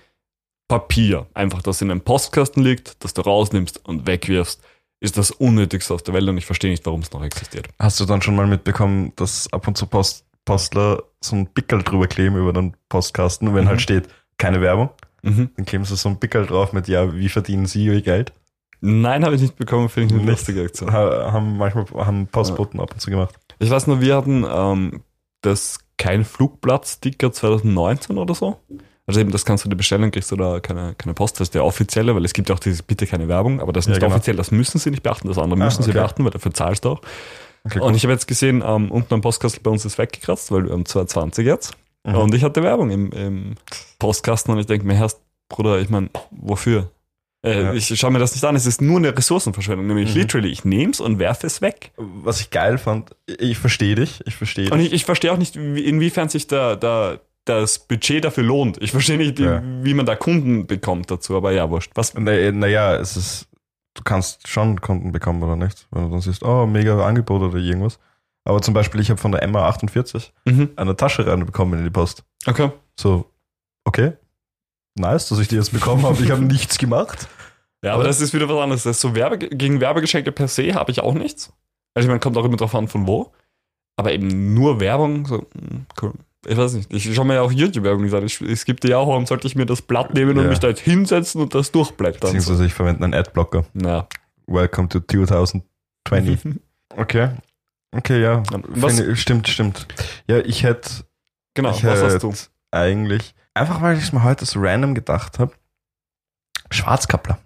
[0.68, 4.60] Papier, einfach das in einem Postkasten liegt, das du rausnimmst und wegwirfst,
[5.04, 7.68] ist das Unnötigste auf der Welt und ich verstehe nicht, warum es noch existiert.
[7.78, 11.82] Hast du dann schon mal mitbekommen, dass ab und zu Post, Postler so ein Pickel
[11.82, 13.68] drüber kleben über den Postkasten, wenn Mhm.
[13.68, 14.90] halt steht, keine Werbung,
[15.22, 15.50] Mhm.
[15.56, 18.32] dann kleben sie so ein Pickel drauf mit, ja, wie verdienen sie ihr Geld?
[18.80, 20.38] Nein, habe ich nicht bekommen, finde ich eine Nicht.
[20.38, 20.92] lustige Aktion.
[20.92, 23.34] Ha, haben manchmal haben Postboten ab und zu gemacht.
[23.58, 25.02] Ich weiß nur, wir hatten ähm,
[25.42, 28.58] das kein Flugblatt-Sticker 2019 oder so.
[29.06, 31.54] Also eben, das kannst du dir bestellen, kriegst du da keine, keine Post, das ist
[31.54, 33.92] der offizielle, weil es gibt ja auch dieses bitte keine Werbung, aber das ist Ja,
[33.94, 34.14] nicht genau.
[34.14, 35.98] offiziell, das müssen sie nicht beachten, das andere Ah, müssen sie okay.
[36.00, 37.00] beachten, weil dafür zahlst du auch.
[37.64, 40.64] Okay, Und ich habe jetzt gesehen, ähm, unten am Postkastel bei uns ist weggekratzt, weil
[40.64, 41.74] wir haben 220 jetzt.
[42.06, 42.14] Mhm.
[42.14, 43.54] Und ich hatte Werbung im, im
[43.98, 45.10] Postkasten und ich denke mir, Herr
[45.48, 46.90] Bruder, ich meine, wofür?
[47.44, 47.72] Äh, Ja.
[47.74, 50.20] Ich schaue mir das nicht an, es ist nur eine Ressourcenverschwendung, nämlich Mhm.
[50.20, 51.92] literally, ich nehme es und werfe es weg.
[51.96, 54.88] Was ich geil fand, ich verstehe dich, ich verstehe Und dich.
[54.88, 58.80] ich, ich verstehe auch nicht, wie- inwiefern sich da, da das Budget dafür lohnt.
[58.82, 59.62] Ich verstehe nicht, Ja.
[59.82, 61.92] wie man da Kunden bekommt dazu, aber ja, wurscht.
[61.94, 62.14] Was?
[62.14, 63.48] Naja, naja, es ist,
[63.94, 67.58] du kannst schon Kunden bekommen oder nicht, wenn du dann siehst, oh, mega Angebot oder
[67.58, 67.98] irgendwas.
[68.46, 70.70] Aber zum Beispiel, ich habe von der MA48 Mhm.
[70.76, 72.24] eine Tasche reinbekommen in die Post.
[72.46, 72.70] Okay.
[72.98, 73.30] So,
[73.84, 74.12] okay,
[74.98, 76.22] nice, dass ich die jetzt bekommen habe.
[76.22, 77.26] Ich habe nichts gemacht.
[77.82, 78.82] Ja, aber das ist wieder was anderes.
[78.84, 81.52] Das so Werbe gegen Werbegeschenke per se habe ich auch nichts.
[81.94, 83.32] Also ich meine, kommt auch immer drauf an, von wo.
[83.96, 86.12] Aber eben nur Werbung, so, hm, cool.
[86.46, 86.92] Ich weiß nicht.
[86.92, 88.24] Ich schaue mir ja auch YouTube-Werbung an.
[88.24, 90.50] Es gibt ja auch, warum sollte ich mir das Blatt nehmen und Ja.
[90.50, 92.20] mich da jetzt hinsetzen und das durchblättern?
[92.30, 92.34] So.
[92.36, 93.64] Beziehungsweise ich verwende einen Adblocker.
[93.72, 94.06] Na.
[94.46, 95.62] Welcome to 2020.
[96.96, 97.30] Okay.
[97.96, 98.42] Okay, ja.
[98.68, 99.86] Was- Finde- Stimmt, stimmt.
[100.28, 100.88] Ja, ich hätte
[101.54, 102.34] Genau, ich was hast hätte du?
[102.70, 105.52] eigentlich, einfach weil ich es mir heute so random gedacht habe,
[106.70, 107.38] Schwarzkappler.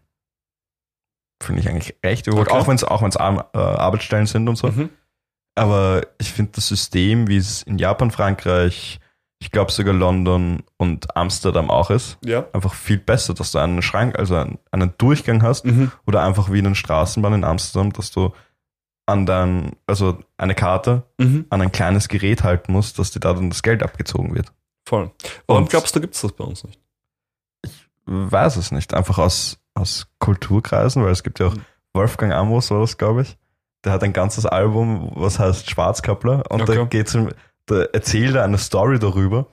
[1.42, 2.50] finde ich eigentlich recht Okay.
[2.50, 4.68] auch wenn es auch wenn's äh, Arbeitsstellen sind und so.
[4.68, 4.90] Mhm.
[5.58, 9.00] Aber ich finde das System, wie es in Japan, Frankreich,
[9.40, 12.46] ich glaube sogar London und Amsterdam auch ist, Ja.
[12.52, 15.92] einfach viel besser, dass du einen Schrank, also einen, einen Durchgang hast Mhm.
[16.06, 18.32] oder einfach wie in den Straßenbahn in Amsterdam, dass du
[19.06, 21.46] an dein, also eine Karte Mhm.
[21.50, 24.52] an ein kleines Gerät halten musst, dass dir da dann das Geld abgezogen wird.
[24.86, 25.10] Voll.
[25.46, 26.80] Warum Und- glaubst du, gibt es das bei uns nicht?
[28.06, 31.64] Weiß es nicht, einfach aus, aus Kulturkreisen, weil es gibt ja auch Mhm.
[31.94, 33.36] Wolfgang Amos, war das, glaube ich.
[33.88, 36.86] Der hat ein ganzes Album, was heißt Schwarzkappler, und da Okay.
[36.90, 37.30] geht's um,
[37.64, 39.46] da erzählt er eine Story darüber,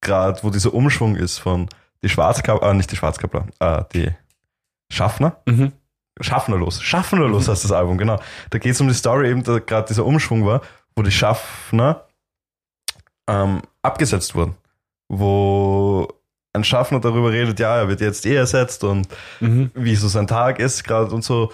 [0.00, 1.68] gerade wo dieser Umschwung ist von
[2.02, 4.10] die Schwarzkappler, äh, nicht die Schwarzkappler, äh, die
[4.92, 5.70] Schaffner, Mhm.
[6.20, 6.82] Schaffnerlos.
[6.82, 8.18] Schaffnerlos heißt das Album, genau.
[8.50, 10.60] Da geht es um die Story eben, da gerade dieser Umschwung war,
[10.96, 12.08] wo die Schaffner
[13.28, 14.56] ähm, abgesetzt wurden.
[15.08, 16.08] Wo
[16.52, 19.06] ein Schaffner darüber redet, ja, er wird jetzt eh ersetzt und
[19.38, 19.70] Mhm.
[19.74, 21.52] wie so sein Tag ist gerade und so.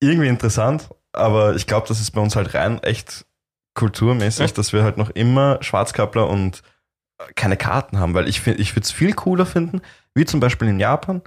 [0.00, 3.24] Irgendwie interessant, aber ich glaube, das ist bei uns halt rein echt
[3.74, 4.58] kulturmäßig, Echt?
[4.58, 6.62] dass wir halt noch immer Schwarzkappler und
[7.36, 9.80] keine Karten haben, weil ich, find- ich würde es viel cooler finden,
[10.14, 11.22] wie zum Beispiel in Japan,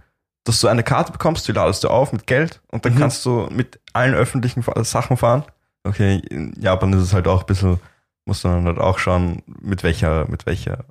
[0.45, 2.99] dass du eine Karte bekommst, die ladest du auf mit Geld und dann Mhm.
[2.99, 5.43] kannst du mit allen öffentlichen Sachen fahren.
[5.83, 7.79] Okay, in Japan ist es halt auch ein bisschen,
[8.25, 10.85] muss man halt auch schauen, mit welcher, mit welcher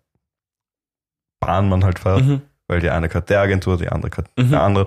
[1.41, 2.43] Bahn man halt fährt, Mhm.
[2.69, 4.51] weil die eine hat der Agentur, die andere hat Mhm.
[4.51, 4.87] der andere.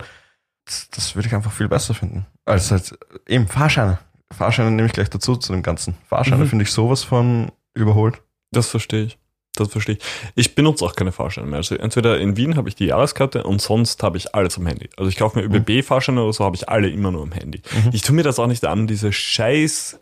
[0.69, 2.27] Das, das würde ich einfach viel besser finden.
[2.45, 2.95] Als halt
[3.27, 3.97] eben Fahrscheine.
[4.31, 5.95] Fahrscheine nehme ich gleich dazu zu dem Ganzen.
[6.07, 6.49] Fahrscheine Mhm.
[6.49, 8.21] finde ich sowas von überholt.
[8.51, 9.17] Das verstehe ich.
[9.55, 10.03] Das verstehe ich.
[10.35, 11.57] Ich benutze auch keine Fahrscheine mehr.
[11.57, 14.89] Also entweder in Wien habe ich die Jahreskarte und sonst habe ich alles am Handy.
[14.95, 17.63] Also ich kaufe mir ÖBB-Fahrscheine oder so, habe ich alle immer nur am Handy.
[17.83, 17.89] Mhm.
[17.91, 19.99] Ich tue mir das auch nicht an, diese scheiß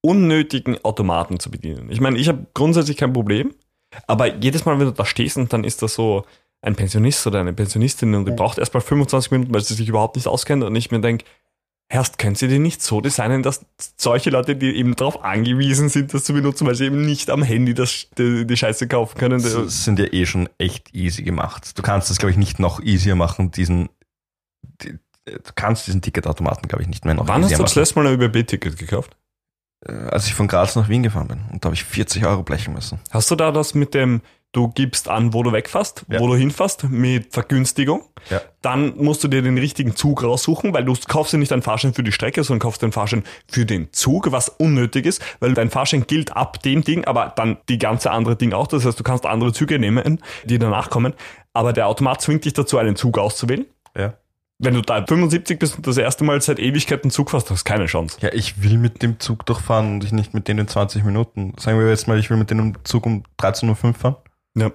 [0.00, 1.90] unnötigen Automaten zu bedienen.
[1.90, 3.54] Ich meine, ich habe grundsätzlich kein Problem,
[4.06, 6.24] aber jedes Mal, wenn du da stehst und dann ist da so
[6.62, 9.88] ein Pensionist oder eine Pensionistin und die braucht erst mal 25 Minuten, weil sie sich
[9.88, 11.24] überhaupt nicht auskennt und ich mir denke,
[11.88, 13.66] Herrst, können Sie den nicht so designen, dass
[13.98, 17.42] solche Leute, die eben darauf angewiesen sind, das zu benutzen, weil sie eben nicht am
[17.42, 19.42] Handy das, die, die Scheiße kaufen können?
[19.42, 21.76] Das sind ja eh schon echt easy gemacht.
[21.76, 23.90] Du kannst das, glaube ich, nicht noch easier machen, diesen,
[24.82, 24.92] die,
[25.26, 27.80] du kannst diesen Ticketautomaten, glaube ich, nicht mehr noch Wann hast du das machen.
[27.80, 29.14] letzte Mal ein ÖBB-Ticket gekauft?
[29.84, 32.42] Äh, Als ich von Graz nach Wien gefahren bin und da habe ich 40 Euro
[32.42, 33.00] blechen müssen.
[33.10, 36.20] Hast du da das mit dem, du gibst an, wo du wegfährst, Ja.
[36.20, 38.02] wo du hinfährst, mit Vergünstigung?
[38.30, 38.40] Ja.
[38.60, 41.94] Dann musst du dir den richtigen Zug raussuchen, weil du kaufst ja nicht einen Fahrschein
[41.94, 45.70] für die Strecke, sondern kaufst den Fahrschein für den Zug, was unnötig ist, weil dein
[45.70, 48.66] Fahrschein gilt ab dem Ding, aber dann die ganze andere Ding auch.
[48.66, 51.14] Das heißt, du kannst andere Züge nehmen, die danach kommen,
[51.52, 53.66] aber der Automat zwingt dich dazu, einen Zug auszuwählen.
[53.96, 54.14] Ja.
[54.58, 57.68] Wenn du da 75 bist und das erste Mal seit Ewigkeiten Zug fährst, hast du
[57.68, 58.18] keine Chance.
[58.20, 61.54] Ja, ich will mit dem Zug durchfahren und ich nicht mit denen in 20 Minuten.
[61.58, 64.16] Sagen wir jetzt mal, ich will mit dem Zug um 13.05 Uhr fahren.
[64.56, 64.70] Ja.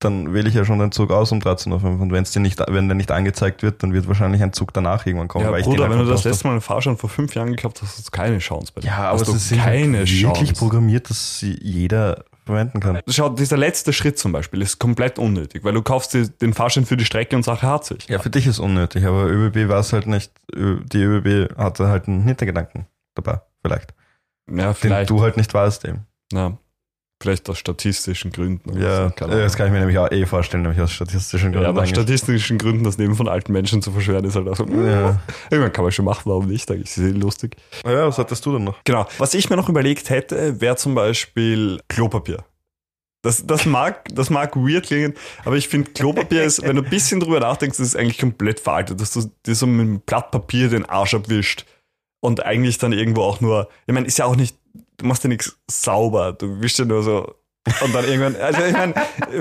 [0.00, 2.00] Dann wähle ich ja schon den Zug aus um 13.05 Uhr.
[2.00, 5.06] Und wenn's dir nicht, wenn der nicht angezeigt wird, dann wird wahrscheinlich ein Zug danach
[5.06, 5.46] irgendwann kommen.
[5.46, 7.80] Ja, weil Bruder, den wenn du das letzte Mal einen Fahrschein vor fünf Jahren gekauft
[7.80, 8.88] hast, hast du keine Chance bei dir.
[8.88, 10.52] Ja, aber hast es sind keine halt wirklich Chance.
[10.54, 13.00] programmiert, dass sie jeder verwenden kann.
[13.08, 16.84] Schau, dieser letzte Schritt zum Beispiel ist komplett unnötig, weil du kaufst dir den Fahrschein
[16.84, 18.06] für die Strecke und Sache hat sich.
[18.08, 20.30] Ja, für dich ist unnötig, aber ÖBB war es halt nicht.
[20.54, 23.94] Die ÖBB hatte halt einen Hintergedanken dabei, vielleicht.
[24.50, 25.08] Ja, Den vielleicht.
[25.08, 26.06] du halt nicht weißt eben.
[26.32, 26.58] ja,
[27.24, 28.78] vielleicht aus statistischen Gründen.
[28.78, 31.70] Ja, so, das kann ich mir nämlich auch eh vorstellen, nämlich aus statistischen ja, Gründen.
[31.70, 34.66] aber aus statistischen Gründen das Leben von alten Menschen zu verschweren, ist halt auch so.
[34.66, 35.20] ja.
[35.50, 36.70] Irgendwann kann man schon machen, warum nicht?
[36.70, 37.56] Eigentlich ist es eh lustig.
[37.84, 38.76] ja, was hattest du denn noch?
[38.84, 39.06] Genau.
[39.18, 42.44] Was ich mir noch überlegt hätte, wäre zum Beispiel Klopapier.
[43.22, 45.14] Das, das, mag, das mag weird klingen,
[45.46, 49.00] aber ich finde, Klopapier ist, wenn du ein bisschen drüber nachdenkst, ist eigentlich komplett veraltet,
[49.00, 51.64] dass du dir so mit einem Blatt Papier den Arsch abwischt
[52.20, 54.58] und eigentlich dann irgendwo auch nur, ich meine, ist ja auch nicht,
[54.98, 57.34] du machst ja nichts sauber, du wischst ja nur so
[57.82, 58.92] und dann irgendwann, also ich meine,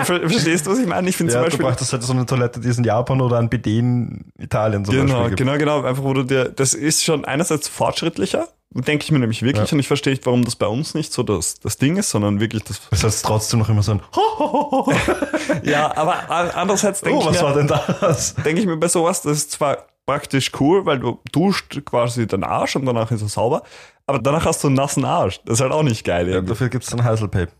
[0.05, 1.09] ver- verstehst du, was ich meine?
[1.09, 3.19] Ich finde Ja, zum du Beispiel, brauchst halt so eine Toilette, die es in Japan
[3.19, 5.39] oder ein BD in Italien zum Genau, Beispiel gibt.
[5.39, 5.81] genau, genau.
[5.87, 9.73] Einfach, wo du dir, das ist schon einerseits fortschrittlicher, denke ich mir nämlich wirklich, Ja.
[9.73, 12.39] und ich verstehe nicht, warum das bei uns nicht so das, das Ding ist, sondern
[12.39, 12.79] wirklich das.
[12.91, 14.01] Das heißt trotzdem noch immer so ein
[15.63, 18.35] Ja, aber andererseits denke Oh, was ich, war mir- denn das?
[18.35, 22.43] denk ich mir bei sowas, das ist zwar praktisch cool, weil du duscht quasi den
[22.43, 23.63] Arsch und danach ist er sauber,
[24.05, 25.39] aber danach hast du einen nassen Arsch.
[25.45, 26.29] Das ist halt auch nicht geil.
[26.29, 27.51] Ja, dafür gibt es dann Heiselpape.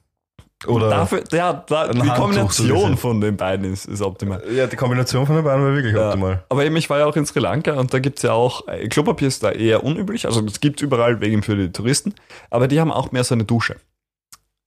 [0.65, 2.95] Oder Dafür, ja, da, die Handtuch Kombination sowieso.
[2.95, 4.41] von den beiden ist, ist optimal.
[4.49, 6.07] ja, die Kombination von den beiden war wirklich Ja.
[6.07, 6.45] optimal.
[6.47, 8.87] Aber eben, ich war ja auch in Sri Lanka und da gibt's ja auch, äh,
[8.87, 12.13] Klopapier ist da eher unüblich, also es gibt überall wegen für die Touristen,
[12.49, 13.75] aber die haben auch mehr so eine Dusche.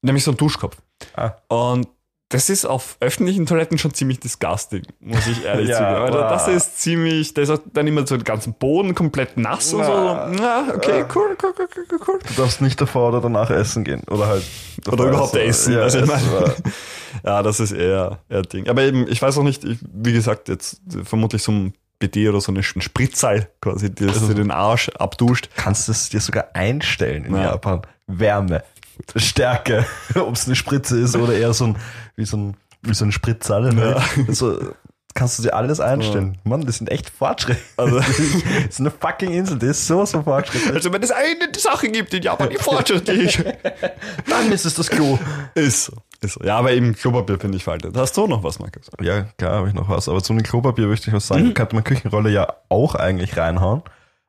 [0.03, 0.77] Nämlich so einen Duschkopf.
[1.15, 1.33] Ah.
[1.49, 1.89] Und
[2.29, 6.03] das ist auf öffentlichen Toiletten schon ziemlich disgusting, muss ich ehrlich Ja, zugeben.
[6.07, 6.29] Also wow.
[6.31, 9.85] das ist ziemlich, da ist auch dann immer so den ganzen Boden komplett nass und
[9.85, 9.93] so.
[9.93, 10.29] Na.
[10.33, 11.09] Na, okay, Ah.
[11.15, 12.19] cool, cool, cool, cool, cool.
[12.27, 14.03] Du darfst nicht davor oder danach essen gehen.
[14.11, 14.45] Oder halt.
[14.91, 15.75] Oder überhaupt essen.
[15.75, 16.55] Ja, also essen meine,
[17.25, 18.69] ja, das ist eher, eher Ding.
[18.69, 22.41] Aber eben, ich weiß auch nicht, ich, wie gesagt, jetzt vermutlich so ein BD oder
[22.41, 25.49] so eine Spritzal quasi, die Also- dir den Arsch abduscht.
[25.57, 27.45] kannst es dir sogar einstellen in Ja.
[27.53, 27.83] Japan.
[28.09, 28.63] Wärme,
[29.17, 29.85] Stärke,
[30.15, 31.77] ob es eine Spritze ist oder eher so ein,
[32.17, 33.75] wie so ein, wie so ein Spritzalle.
[33.75, 34.01] Ne?
[34.29, 34.59] So,
[35.15, 36.39] kannst du dir alles einstellen.
[36.45, 37.61] Mann, das sind echt Fortschritte.
[37.77, 38.19] Also- das
[38.69, 40.75] ist eine fucking Insel, das ist so, so fortschrittlich.
[40.75, 43.43] Also wenn es eine Sache gibt in Japan, die fortschrittlich
[44.29, 45.19] Dann ist es das Klo.
[45.55, 45.87] ist.
[45.87, 46.45] so, Ist so.
[46.45, 47.97] Ja, aber eben Klopapier finde ich veraltet.
[47.97, 48.91] Hast du noch was, Markus?
[49.01, 50.09] Ja, klar habe ich noch was.
[50.09, 51.55] Aber zu dem Klopapier möchte ich was sagen.
[51.55, 53.83] Könnte man Küchenrolle ja auch eigentlich reinhauen.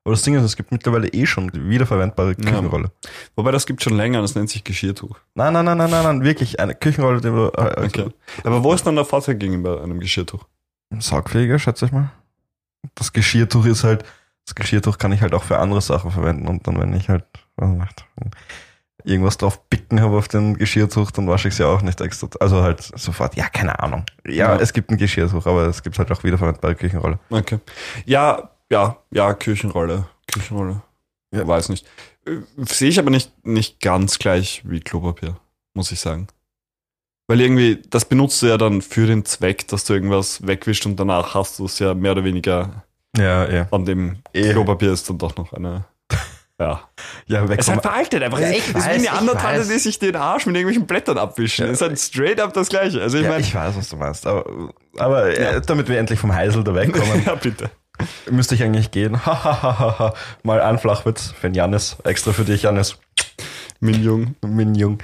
[0.08, 2.92] Aber das Ding ist, es gibt mittlerweile eh schon wiederverwendbare Küchenrolle.
[3.36, 5.18] Wobei das gibt schon länger, das nennt sich Geschirrtuch.
[5.36, 8.10] Nein, nein, nein, nein, nein, nein, wirklich eine Küchenrolle, die du, äh, also Okay.
[8.46, 10.46] Aber wo ist dann der Vorteil gegenüber einem Geschirrtuch?
[10.98, 12.10] Saugfähiger, schätze ich mal.
[12.96, 14.06] Das Geschirrtuch ist halt,
[14.46, 17.26] das Geschirrtuch kann ich halt auch für andere Sachen verwenden und dann, wenn ich halt
[17.58, 18.06] weiß nicht,
[19.04, 22.30] irgendwas drauf picken habe auf den Geschirrtuch, dann wasche ich es ja auch nicht extra.
[22.40, 24.06] Also halt sofort, ja, keine Ahnung.
[24.26, 24.56] Ja, Ja.
[24.62, 27.20] es gibt ein Geschirrtuch, aber es gibt halt auch wiederverwendbare Küchenrolle.
[27.30, 27.60] Okay.
[28.06, 30.08] Ja, ja, ja, Küchenrolle.
[30.32, 30.82] Küchenrolle.
[31.34, 31.48] Ja.
[31.48, 31.86] Weiß nicht.
[32.26, 35.38] Äh, Sehe ich aber nicht, nicht ganz gleich wie Klopapier,
[35.74, 36.28] muss ich sagen.
[37.30, 40.98] Weil irgendwie, das benutzt du ja dann für den Zweck, dass du irgendwas wegwischst und
[40.98, 42.84] danach hast du es ja mehr oder weniger
[43.18, 43.68] Ja, ja.
[43.72, 44.52] an dem Eh.
[44.54, 45.86] Klopapier ist dann doch noch eine.
[46.60, 46.90] Ja.
[47.28, 48.40] Ja, weg Es ist halt veraltet einfach.
[48.40, 49.68] Ja, es ich ist wie eine weiß.
[49.68, 51.66] die sich den Arsch mit irgendwelchen Blättern abwischen.
[51.68, 51.72] Ja.
[51.72, 53.00] Es ist halt straight up das Gleiche.
[53.00, 53.42] Also ich ja, meine.
[53.42, 54.26] ich weiß, was du meinst.
[54.26, 55.60] Aber, aber äh, Ja.
[55.60, 57.70] damit wir endlich vom Heisel da wegkommen, ja, bitte.
[58.30, 59.14] Müsste ich eigentlich gehen.
[60.44, 61.98] Mal ein Flachwitz für Janis.
[62.04, 62.98] Extra für dich, Janis.
[63.80, 64.36] Min Jung.
[64.46, 65.00] Min Jung.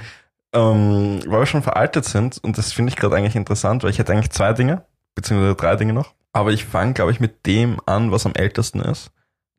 [0.52, 3.98] Ähm, weil wir schon veraltet sind, und das finde ich gerade eigentlich interessant, weil ich
[3.98, 4.84] hätte eigentlich zwei Dinge,
[5.14, 6.14] beziehungsweise drei Dinge noch.
[6.32, 9.10] Aber ich fange, glaube ich, mit dem an, was am ältesten ist.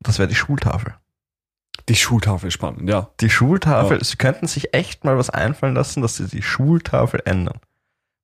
[0.02, 0.96] Das wäre die Schultafel.
[1.90, 3.10] Die Schultafel spannend, ja.
[3.20, 4.04] Die Schultafel, Ja.
[4.04, 7.60] sie könnten sich echt mal was einfallen lassen, dass sie die Schultafel ändern.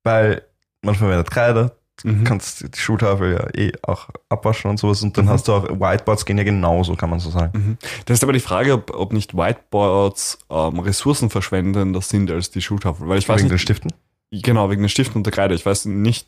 [0.03, 0.43] Weil
[0.81, 2.23] man verwendet Kreide, Mhm.
[2.23, 5.29] kannst die Schultafel ja eh auch abwaschen und sowas und dann Mhm.
[5.29, 7.51] hast du auch, Whiteboards gehen ja genauso, kann man so sagen.
[7.57, 7.77] Mhm.
[8.05, 10.83] Das ist aber die Frage, ob, ob nicht Whiteboards ähm,
[11.29, 13.07] verschwendender sind als die Schultafel.
[13.07, 13.91] Weil ich weiß Wegen den Stiften?
[14.31, 15.53] genau, wegen den Stiften und der Kreide.
[15.55, 16.27] Ich weiß nicht,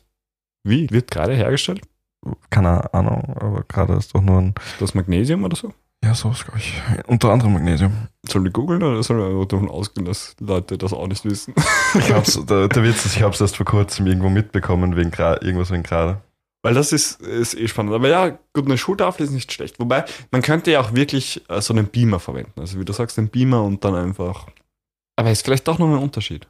[0.64, 1.80] wie wird Kreide hergestellt?
[2.50, 5.72] Keine Ahnung, aber gerade ist doch nur ein, Das Magnesium oder so?
[6.04, 6.80] Ja, sowas glaube ich.
[7.06, 7.92] Unter anderem Magnesium.
[8.28, 11.54] Sollen wir googeln oder sollen wir einfach davon ausgehen, dass Leute das auch nicht wissen?
[11.98, 15.42] Ich hab's, der, der Witz ist, ich hab's erst vor kurzem irgendwo mitbekommen, wegen Gra
[15.42, 16.20] irgendwas wegen gerade.
[16.62, 17.92] Weil das ist, ist eh spannend.
[17.92, 19.78] Aber ja, gut, eine Schultafel ist nicht schlecht.
[19.78, 22.58] Wobei, man könnte ja auch wirklich äh, so einen Beamer verwenden.
[22.58, 24.46] Also wie du sagst, einen Beamer und dann einfach.
[25.16, 26.46] Aber ist vielleicht doch noch ein Unterschied.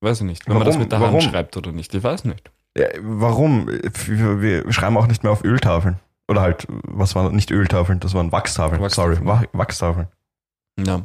[0.00, 0.48] Weiß ich nicht.
[0.48, 0.82] Wenn man das Warum?
[0.82, 1.20] mit der Hand Warum?
[1.20, 1.94] schreibt oder nicht.
[1.94, 2.50] Ich weiß nicht.
[2.76, 3.68] Ja, warum?
[3.68, 6.00] Wir schreiben auch nicht mehr auf Öltafeln.
[6.28, 8.80] Oder halt, was waren nicht Öltafeln, das waren Wachstafeln.
[8.80, 9.16] Wachstafeln.
[9.16, 10.06] Sorry, Wa- Wachstafeln.
[10.78, 11.02] Ja.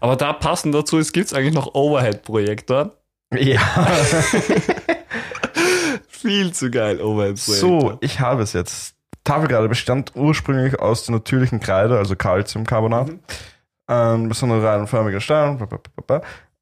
[0.00, 2.90] Aber da passend dazu ist, gibt es eigentlich noch Overhead-Projektoren.
[3.34, 3.60] Ja.
[6.08, 7.98] Viel zu geil, so, Overhead-Projektor.
[8.00, 8.94] ich habe es jetzt.
[9.24, 13.08] Tafelkreide bestand ursprünglich aus der natürlichen Kreide, also Calciumcarbonat.
[13.08, 13.18] Mhm.
[13.88, 15.58] ähm, mit so einer reihenförmigen Stein.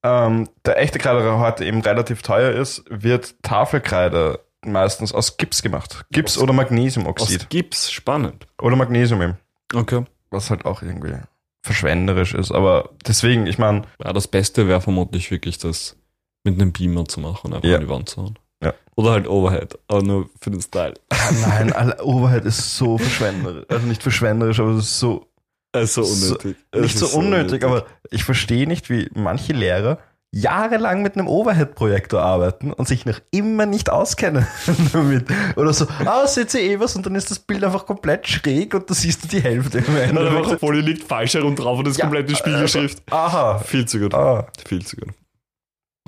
[0.02, 4.40] Ähm, der echte Kreide, der heute eben relativ teuer ist, wird Tafelkreide
[4.73, 6.05] meistens aus Gips gemacht.
[6.11, 7.51] Gips Aus- oder Aus Magnesiumoxid.
[7.51, 8.47] Gips, spannend.
[8.61, 9.39] Oder Magnesium eben.
[9.75, 10.05] Okay.
[10.31, 11.15] Was halt auch irgendwie
[11.62, 12.53] verschwenderisch ist.
[12.53, 15.97] Aber deswegen, ich meine, Ja, das Beste wäre vermutlich wirklich das
[16.45, 17.77] mit einem Beamer zu machen und einfach Ja.
[17.77, 18.39] an die Wand zu hauen.
[18.62, 18.75] Ja.
[18.97, 20.95] Oder halt Overhead, aber nur für den Style.
[21.43, 23.65] nein, alle Overhead ist so verschwenderisch.
[23.69, 25.27] Also nicht verschwenderisch, aber es ist so,
[25.73, 26.57] Es ist so So- unnötig.
[26.71, 29.99] Es nicht so ist unnötig, aber ich verstehe nicht, wie manche Lehrer
[30.35, 34.47] jahrelang mit einem Overhead-Projektor arbeiten und sich noch immer nicht auskennen
[34.93, 35.26] damit.
[35.57, 38.89] Oder so, ah, ihr eh was und dann ist das Bild einfach komplett schräg und
[38.91, 40.59] du siehst die Hälfte im Oder einfach.
[40.59, 43.03] Folie liegt falsch herum drauf und das Ja, komplette Spiegelschrift.
[43.11, 43.59] Aha.
[43.59, 44.14] Viel zu gut.
[44.14, 44.47] Ah.
[44.66, 45.11] Viel zu gut.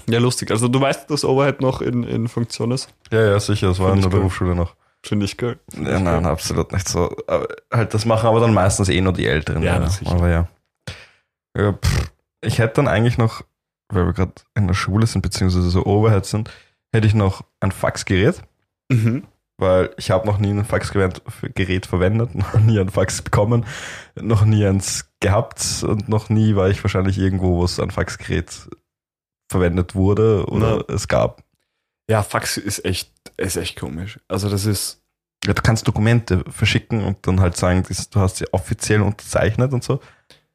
[0.08, 0.50] Ja, lustig.
[0.50, 2.88] Also du weißt, dass Overhead noch in, in Funktion ist?
[3.10, 4.20] Ja, ja, sicher, das war Find in der cool.
[4.20, 4.74] Berufsschule noch.
[5.04, 5.58] Finde ich geil.
[5.74, 6.26] Ja, nein, geil.
[6.26, 7.14] absolut nicht so.
[7.26, 9.62] Aber halt, das machen aber dann meistens eh nur die Älteren.
[9.62, 10.10] Ja, sicher.
[10.10, 10.48] aber ja.
[11.56, 12.10] ja pff.
[12.42, 13.42] Ich hätte dann eigentlich noch,
[13.88, 16.50] weil wir gerade in der Schule sind, beziehungsweise so Overhead sind,
[16.92, 18.42] hätte ich noch ein Faxgerät.
[18.90, 19.24] Mhm.
[19.58, 21.22] weil ich habe noch nie ein Faxgerät
[21.54, 23.64] Gerät verwendet, noch nie ein Fax bekommen,
[24.14, 28.68] noch nie eins gehabt und noch nie war ich wahrscheinlich irgendwo, wo es ein Faxgerät
[29.50, 31.42] verwendet wurde oder es gab.
[32.08, 34.20] Ja, Fax ist echt, ist echt komisch.
[34.28, 35.02] Also das ist,
[35.44, 39.82] Ja, du kannst Dokumente verschicken und dann halt sagen, du hast sie offiziell unterzeichnet und
[39.82, 40.00] so.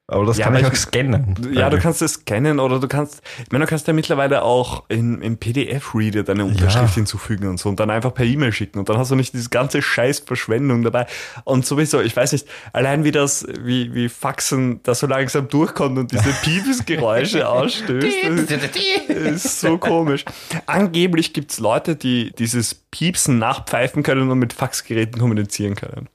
[0.07, 1.35] Aber das Ja, kann aber ich auch scannen.
[1.53, 4.83] ja, du kannst es scannen oder du kannst, ich meine, du kannst ja mittlerweile auch
[4.89, 6.95] in, im PDF-Reader deine Unterschrift Ja.
[6.95, 9.47] hinzufügen und so und dann einfach per E-Mail schicken und dann hast du nicht diese
[9.49, 11.05] ganze scheiß Verschwendung dabei.
[11.45, 15.97] Und sowieso, ich weiß nicht, allein wie das, wie, wie Faxen da so langsam durchkommt
[15.97, 18.17] und diese Piepsgeräusche ausstößt,
[19.07, 20.25] das ist so komisch.
[20.65, 26.09] Angeblich gibt's Leute, die dieses Piepsen nachpfeifen können und mit Faxgeräten kommunizieren können.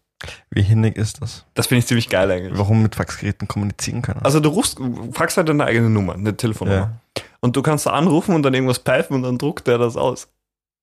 [0.51, 1.45] Wie hinnig ist das?
[1.55, 2.59] Das finde ich ziemlich geil eigentlich.
[2.59, 4.19] Warum mit Faxgeräten kommunizieren kann?
[4.23, 4.79] Also du rufst,
[5.13, 6.79] fragst halt deine eigene Nummer, eine Telefonnummer.
[7.17, 7.23] ja.
[7.41, 10.29] Und du kannst da anrufen und dann irgendwas pfeifen und dann druckt der das aus.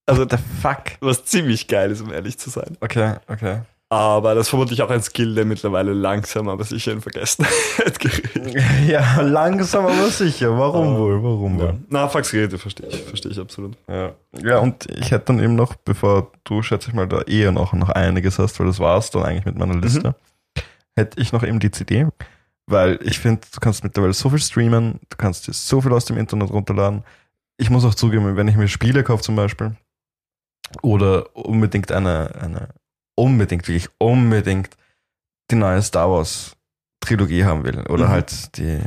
[0.06, 0.84] Also What the fuck?
[1.02, 2.78] was ziemlich geil ist, um ehrlich zu sein.
[2.82, 3.62] Okay, okay.
[3.94, 8.56] Aber das ist vermutlich auch ein Skill, der mittlerweile langsam, aber sicher in Vergessenheit gerät.
[8.88, 10.58] Ja, langsam aber sicher.
[10.58, 11.24] Warum Äh, wohl?
[11.24, 11.66] Warum Ja.
[11.68, 11.80] wohl?
[11.90, 13.78] Na, Faxgeräte verstehe ich, verstehe ich absolut.
[13.88, 14.12] Ja.
[14.44, 17.74] ja, und ich hätte dann eben noch, bevor du, schätze ich mal, da eher noch,
[17.74, 20.16] noch einiges hast, weil das war's dann eigentlich mit meiner Liste,
[20.96, 22.08] hätte ich noch eben die CD,
[22.66, 26.06] weil ich finde, du kannst mittlerweile so viel streamen, du kannst dir so viel aus
[26.06, 27.04] dem Internet runterladen.
[27.58, 29.76] Ich muss auch zugeben, wenn ich mir Spiele kaufe zum Beispiel
[30.82, 32.70] oder unbedingt eine, eine
[33.16, 34.70] unbedingt, wirklich unbedingt
[35.52, 36.56] die neue Star Wars
[37.02, 38.10] Trilogie haben will oder Mhm.
[38.10, 38.80] halt die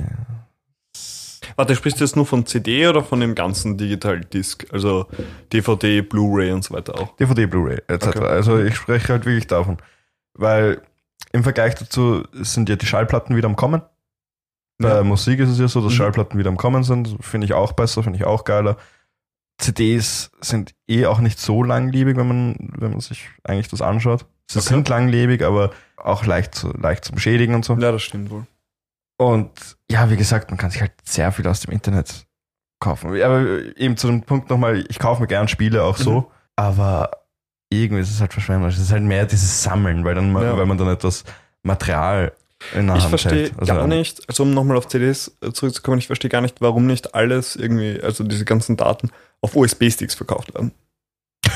[1.55, 4.67] Warte, sprichst du jetzt nur von CD oder von dem ganzen Digital Disc?
[4.73, 5.07] Also
[5.53, 7.15] DVD, Blu-ray und so weiter auch.
[7.17, 8.09] DVD, Blu-ray etc.
[8.09, 8.19] Okay.
[8.27, 9.77] Also ich spreche halt wirklich davon.
[10.35, 10.83] Weil
[11.33, 13.81] im Vergleich dazu sind ja die Schallplatten wieder am Kommen.
[14.79, 15.05] Bei Ja.
[15.05, 15.97] Musik ist es ja so, dass Mhm.
[15.97, 17.17] Schallplatten wieder am Kommen sind.
[17.25, 18.77] Finde ich auch besser, finde ich auch geiler.
[19.59, 24.27] CDs sind eh auch nicht so langlebig, wenn man, wenn man sich eigentlich das anschaut.
[24.51, 24.69] Sie Okay.
[24.69, 27.75] sind langlebig, aber auch leicht, zu, leicht zum Schädigen und so.
[27.75, 28.47] Ja, das stimmt wohl.
[29.19, 29.51] Und
[29.91, 32.27] ja, wie gesagt, man kann sich halt sehr viel aus dem Internet
[32.81, 33.09] kaufen.
[33.23, 33.47] Aber
[33.77, 36.27] eben zu dem Punkt nochmal, ich kaufe mir gern Spiele auch so, Mhm.
[36.57, 37.11] aber
[37.71, 38.77] irgendwie ist es halt verschwenderisch.
[38.77, 40.57] Es ist halt mehr dieses Sammeln, weil, dann, Ja.
[40.57, 41.25] weil man dann etwas
[41.63, 42.33] Material
[42.75, 43.51] in der Ich Hand verstehe.
[43.59, 47.15] Also, gar nicht, also um nochmal auf CDs zurückzukommen, ich verstehe gar nicht, warum nicht
[47.15, 49.11] alles irgendwie, also diese ganzen Daten
[49.43, 50.73] auf USB-Sticks verkauft werden.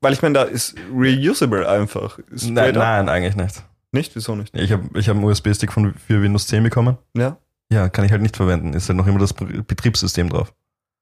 [0.00, 2.18] Weil ich meine, da ist reusable einfach.
[2.30, 3.62] Ist Nein, nein, eigentlich nicht.
[3.92, 4.14] Nicht?
[4.14, 4.54] Wieso nicht?
[4.54, 6.98] Ich habe ich hab einen USB-Stick von für Windows 10 bekommen.
[7.16, 7.38] Ja.
[7.70, 8.72] Ja, kann ich halt nicht verwenden.
[8.72, 10.54] Ist halt noch immer das Betriebssystem drauf.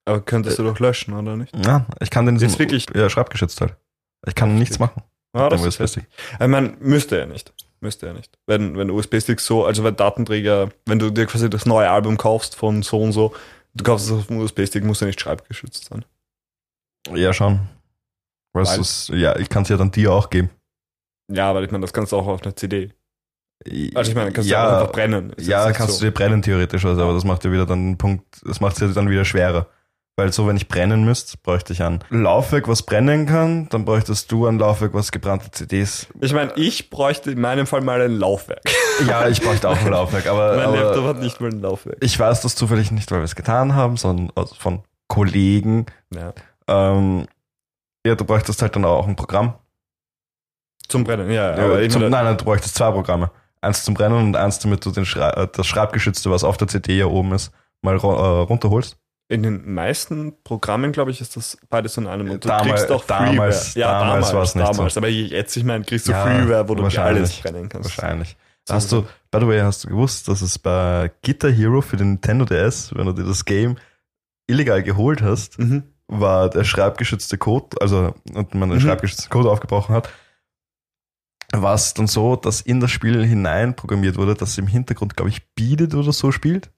[0.05, 1.55] Aber könntest du doch löschen, oder nicht?
[1.65, 2.87] Ja, ich kann den Jetzt wirklich?
[2.95, 3.77] ja, schreibgeschützt halt.
[4.27, 5.03] Ich kann nichts machen.
[5.33, 6.05] Ah, das ist heftig.
[6.41, 7.53] Ich meine, müsste er nicht.
[7.81, 8.39] Müsste er nicht.
[8.47, 12.57] Wenn, wenn USB-Sticks so, also wenn Datenträger, wenn du dir quasi das neue Album kaufst
[12.57, 13.35] von so und so,
[13.77, 16.05] du kaufst es auf dem USB-Stick, muss er nicht schreibgeschützt sein.
[17.15, 17.61] Ja, schon.
[18.53, 19.09] Weißt Weil- du's?
[19.15, 20.51] ja, ich kann es ja dann dir auch geben.
[21.33, 22.93] Ja, aber ich meine, das kannst du auch auf einer CD.
[23.95, 25.31] Also ich meine, kannst du ja, auch einfach brennen.
[25.31, 26.01] Ist Ja, kannst so.
[26.01, 28.75] du dir brennen theoretisch, also, aber das macht ja wieder dann einen Punkt, das macht
[28.75, 29.67] es ja dann wieder schwerer.
[30.19, 34.33] Weil so, wenn ich brennen müsste, bräuchte ich ein Laufwerk, was brennen kann, dann bräuchtest
[34.33, 36.07] du ein Laufwerk, was gebrannte CDs.
[36.23, 38.63] Ich meine, ich bräuchte in meinem Fall mal ein Laufwerk.
[39.07, 41.99] Ja, ich bräuchte auch ein Laufwerk, aber, mein Laptop aber hat nicht mal ein Laufwerk.
[42.01, 45.85] ich weiß das zufällig nicht, weil wir es getan haben, sondern von Kollegen.
[46.15, 46.33] Ja.
[46.67, 47.27] Ähm,
[48.07, 49.53] ja, du bräuchtest halt dann auch ein Programm.
[50.89, 51.79] Zum Brennen, ja.
[51.79, 53.31] Ja, zum, nein, nein, du bräuchtest zwei Programme.
[53.61, 56.69] Eins zum Brennen und eins, damit du den Schrei äh, das Schreibgeschützte, was auf der
[56.69, 57.53] CD ja oben ist,
[57.83, 58.97] mal äh, runterholst.
[59.29, 62.31] In den meisten Programmen, glaube ich, ist das beides in einem.
[62.31, 63.79] Und du Damal- kriegst auch damals- Freeware.
[63.81, 64.95] Ja, damals damals, war's nicht damals.
[64.95, 65.01] so.
[65.01, 67.97] Aber jetzt, ich meine, kriegst du Ja, Freeware, wo du alles brennen kannst.
[67.99, 68.37] Wahrscheinlich.
[68.69, 72.11] Hast du, by the way, hast du gewusst, dass es bei Guitar Hero für den
[72.15, 73.77] Nintendo DS, wenn du dir das Game
[74.49, 75.85] illegal geholt hast, Mhm.
[76.09, 78.83] war der schreibgeschützte Code, also und man den Mhm.
[78.83, 80.09] schreibgeschützten Code aufgebrochen hat,
[81.53, 85.31] war es dann so, dass in das Spiel hinein programmiert wurde, dass im Hintergrund, glaube
[85.31, 86.71] ich, Beat It oder so spielt.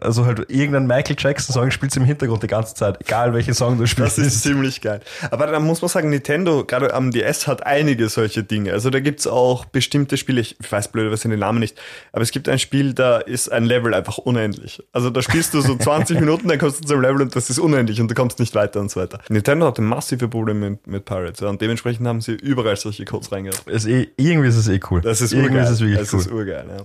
[0.00, 3.78] Also halt irgendein Michael Jackson Song spielt im Hintergrund die ganze Zeit, egal welchen Song
[3.78, 4.18] du spielst.
[4.18, 5.00] Das ist ziemlich geil.
[5.30, 8.72] Aber da muss man sagen, Nintendo, gerade am DS, hat einige solche Dinge.
[8.72, 11.78] Also da gibt's auch bestimmte Spiele, ich weiß blöderweise den Namen nicht,
[12.12, 14.82] aber es gibt ein Spiel, da ist ein Level einfach unendlich.
[14.92, 17.60] Also da spielst du so 20 Minuten, dann kommst du zum Level und das ist
[17.60, 19.20] unendlich und du kommst nicht weiter und so weiter.
[19.28, 23.30] Nintendo hatte massive Probleme mit, mit Pirates ja, und dementsprechend haben sie überall solche Codes
[23.30, 23.60] reingehauen.
[23.86, 25.00] eh, irgendwie ist es eh cool.
[25.00, 25.64] Das ist irgendwie urgeil.
[25.64, 26.20] ist es wirklich das cool.
[26.20, 26.84] ist urgeil, ja.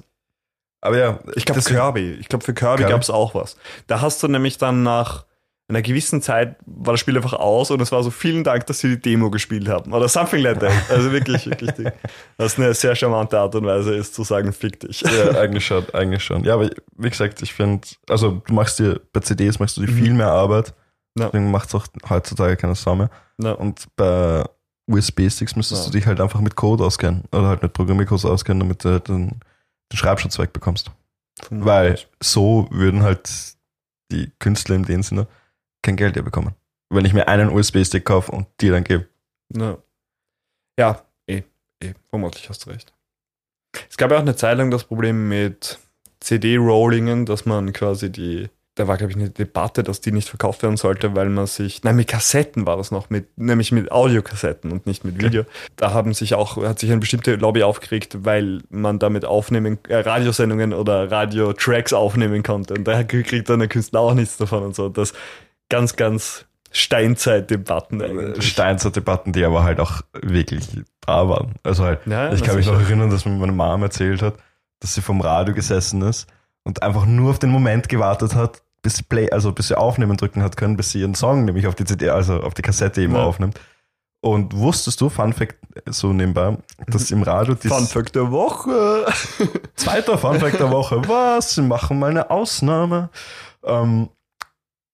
[0.82, 2.18] Aber ja, Ich glaube Kirby.
[2.20, 2.92] Ich glaube für Kirby Kirby?
[2.92, 3.56] gab es auch was.
[3.88, 5.26] Da hast du nämlich dann nach
[5.70, 8.80] einer gewissen Zeit war das Spiel einfach aus und es war so vielen Dank, dass
[8.80, 10.74] sie die Demo gespielt haben oder something like that.
[10.90, 11.72] Also wirklich, wirklich.
[11.72, 11.92] Ding.
[12.36, 15.00] Was eine sehr charmante Art und Weise ist zu sagen, fick dich.
[15.02, 16.44] Ja, eigentlich schon, eigentlich schon.
[16.44, 19.92] Ja, aber wie gesagt, ich finde, also du machst dir bei CDs machst du dir
[19.92, 19.98] Mhm.
[19.98, 20.74] viel mehr Arbeit.
[21.18, 21.28] Ja.
[21.28, 23.10] Deswegen macht es auch heutzutage keine Sau mehr.
[23.60, 24.44] Und bei
[24.88, 25.92] USB-Sticks müsstest Ja.
[25.92, 29.40] du dich halt einfach mit Code auskennen oder halt mit Programmiercodes auskennen, damit du den,
[29.92, 30.92] den Schreibschutz wegbekommst.
[31.50, 33.30] Weil so würden halt
[34.12, 35.28] die Künstler in dem Sinne
[35.82, 36.56] kein Geld mehr bekommen.
[36.90, 39.08] Wenn ich mir einen USB-Stick kaufe und dir dann gebe.
[39.56, 39.78] Ja,
[40.78, 41.44] ja eh,
[41.82, 42.94] eh, vermutlich hast du recht.
[43.90, 45.80] Es gab ja auch eine Zeit lang das Problem mit
[46.20, 48.50] CD-Rollingen, dass man quasi die,
[48.82, 51.84] da war glaube ich eine Debatte, dass die nicht verkauft werden sollte, weil man sich,
[51.84, 55.44] nein, mit Kassetten war das noch, mit, nämlich mit Audiokassetten und nicht mit Video.
[55.76, 59.98] Da haben sich auch, hat sich eine bestimmte Lobby aufgeregt, weil man damit aufnehmen, äh,
[59.98, 62.74] Radiosendungen oder Radiotracks aufnehmen konnte.
[62.74, 64.90] Und da kriegt dann der Künstler auch nichts davon und so.
[64.90, 65.14] Das
[65.70, 68.50] ganz, ganz Steinzeit-Debatten eigentlich.
[68.50, 70.68] Steinzeit-Debatten, die aber halt auch wirklich
[71.02, 71.54] da waren.
[71.64, 74.36] Also halt, Ja, ich kann mich noch erinnern, dass mir meine Mom erzählt hat,
[74.80, 76.28] dass sie vom Radio gesessen ist
[76.64, 80.18] und einfach nur auf den Moment gewartet hat, bis sie Play, also bis sie aufnehmen
[80.18, 83.02] drücken hat können, bis sie ihren Song nämlich auf die CD, also auf die Kassette
[83.02, 83.24] eben Ja.
[83.24, 83.60] aufnimmt.
[84.24, 85.56] Und wusstest du, Fun Fact,
[85.88, 86.56] so nebenbei,
[86.88, 89.06] dass im Radio Fun dieses Fact der Woche.
[89.76, 93.10] zweiter Fun Fact der Woche, was, sie machen mal eine Ausnahme,
[93.64, 94.10] ähm,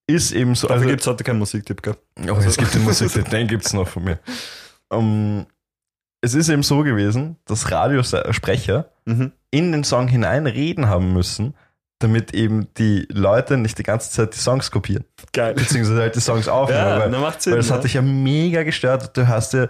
[0.09, 1.97] ist eben so, Dafür also, gibt es heute keinen Musiktipp, gell?
[2.29, 4.19] Oh, es gibt den Musik, den gibt's noch von mir.
[4.93, 5.45] Ähm,
[6.21, 9.33] es ist eben so gewesen, dass Radiosprecher Mhm.
[9.51, 11.53] in den Song hinein reden haben müssen,
[11.99, 15.53] damit eben die Leute nicht die ganze Zeit die Songs kopieren, Geil.
[15.55, 16.79] beziehungsweise halt die Songs aufnehmen.
[16.81, 17.53] Ja, weil, na, macht Sinn.
[17.53, 17.75] weil das ja.
[17.75, 19.15] hat dich ja mega gestört.
[19.17, 19.63] Du hast ja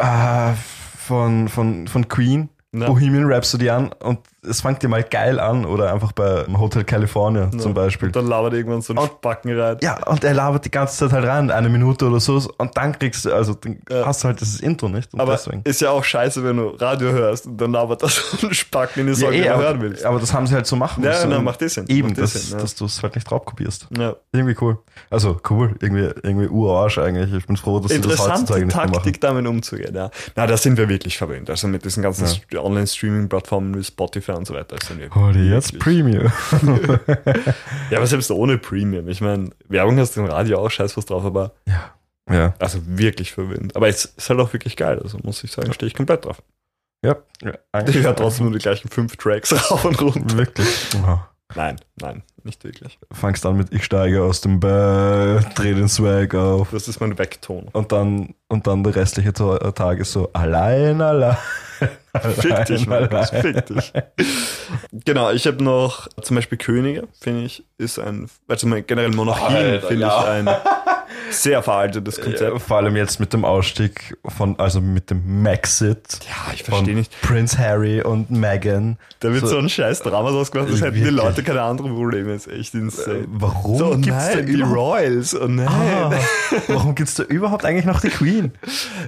[0.00, 0.54] äh,
[0.98, 2.86] von, von, von Queen Ja.
[2.86, 7.50] Bohemian Rhapsody an und es fängt dir mal geil an oder einfach bei Hotel California
[7.52, 7.58] Ja.
[7.58, 8.08] zum Beispiel.
[8.08, 9.76] Und dann labert irgendwann so ein Und- Spacken rein.
[9.82, 12.98] Ja, und er labert die ganze Zeit halt rein, eine Minute oder so, und dann
[12.98, 14.06] kriegst du, also dann Ja.
[14.06, 15.08] hast du halt dieses Intro nicht.
[15.18, 15.62] Aber deswegen.
[15.64, 19.00] ist ja auch scheiße, wenn du Radio hörst und dann labert das so ein Spacken
[19.00, 20.04] in den Song, Ja, eh, aber, hören willst.
[20.04, 21.30] aber das haben sie halt so machen Ja, müssen.
[21.30, 21.86] na, macht das Sinn.
[21.88, 22.62] Eben, Macht das dass, Sinn, ja.
[22.62, 23.88] dass du es halt nicht drauf kopierst.
[23.96, 24.14] Ja.
[24.32, 24.78] Irgendwie cool.
[25.10, 27.32] Also cool, irgendwie, irgendwie urarsch eigentlich.
[27.32, 28.92] Ich bin froh, dass sie das heutzutage nicht mehr machen.
[28.94, 29.94] Taktik, damit umzugehen.
[29.94, 30.10] Ja.
[30.36, 31.48] Na, da sind wir wirklich verwöhnt.
[31.50, 35.14] Also mit diesen ganzen St- Online-Streaming-Plattformen wie Spotify und so weiter sind wir.
[35.14, 36.30] Hol dir jetzt Premium.
[37.90, 39.08] Ja, aber selbst ohne Premium.
[39.08, 41.52] Ich meine, Werbung hast du im Radio auch scheiß was drauf, aber
[42.28, 42.54] ja.
[42.58, 43.76] also wirklich verwöhnt.
[43.76, 44.98] Aber es ist halt auch wirklich geil.
[45.02, 46.42] Also muss ich sagen, stehe ich komplett drauf.
[47.04, 47.16] Ja.
[47.42, 47.54] ja
[47.86, 50.36] Ich höre trotzdem nur die gleichen fünf Tracks rauf und runter.
[50.36, 50.92] Wirklich.
[50.94, 51.28] Ja.
[51.54, 52.98] Nein, nein, nicht wirklich.
[53.12, 56.68] Fangst an mit Ich steige aus dem Bett, dreh den Swag auf.
[56.72, 57.68] Das ist mein Vekton.
[57.72, 61.36] Und dann, und dann der restliche Ta- Tag ist so allein, allein.
[62.38, 63.42] Fick dich, allein, Markus, allein.
[63.54, 63.92] fick dich.
[65.04, 70.02] Genau, ich habe noch zum Beispiel Könige, finde ich, ist ein, also generell Monarchien, finde
[70.02, 70.20] ja.
[70.22, 70.48] ich ein
[71.30, 72.62] sehr veraltetes Ja, Konzept.
[72.62, 77.20] vor allem jetzt mit dem Ausstieg von, also mit dem Maxit Ja, ich verstehe nicht.
[77.22, 78.96] Prince Harry und Meghan.
[79.20, 81.04] Da wird so, so- ein scheiß Drama draus gemacht, das hätten die?
[81.10, 82.33] Leute keine anderen Probleme.
[82.34, 83.24] Ist echt Äh, insane.
[83.28, 85.68] Warum So, gibt's da nein, die überhaupt, Royals, oh nein.
[85.68, 86.12] ah,
[86.68, 88.52] warum gibt's da überhaupt eigentlich noch die Queen?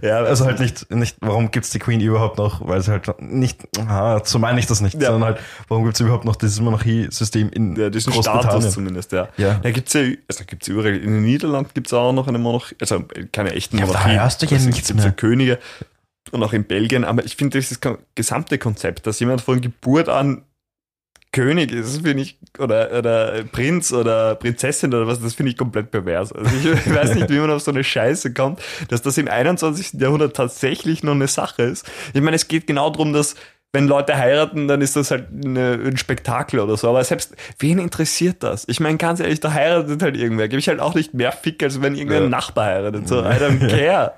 [0.03, 2.67] Ja, Also halt nicht, nicht, warum gibt's die Queen überhaupt noch?
[2.67, 5.11] Weil sie halt nicht, aha, so meine ich das nicht, Ja.
[5.11, 8.51] sondern halt, warum gibt's überhaupt noch dieses Monarchiesystem in Ja, diesen Großbritannien?
[8.51, 9.29] Status zumindest, ja.
[9.37, 9.55] Ja.
[9.63, 10.97] Da gibt's ja, also gibt's überall.
[10.97, 14.43] In den Niederlanden gibt's auch noch eine Monarchie, also keine echten Ja, aber da hörst
[14.43, 15.13] du ja Das nichts gibt's ja mehr.
[15.17, 15.59] Könige
[16.33, 20.09] und auch in Belgien, aber ich finde dieses ko- gesamte Konzept, dass jemand von Geburt
[20.09, 20.43] an
[21.37, 25.91] König ist, finde ich, oder, oder Prinz oder Prinzessin oder was, das finde ich komplett
[25.91, 26.33] pervers.
[26.33, 30.01] Also ich, weiß nicht, wie man auf so eine Scheiße kommt, dass das im 21.
[30.01, 31.87] Jahrhundert tatsächlich noch eine Sache ist.
[32.15, 33.35] Ich meine, es geht genau darum, dass
[33.75, 36.89] wenn Leute heiraten, dann ist das halt eine, ein Spektakel oder so.
[36.89, 38.65] Aber selbst, wen interessiert das?
[38.69, 40.49] Ich meine, ganz ehrlich, da heiratet halt irgendwer.
[40.49, 42.29] Gebe ich halt auch nicht mehr Fick, als wenn irgendein Ja.
[42.31, 43.07] Nachbar heiratet.
[43.07, 44.15] So, I don't care.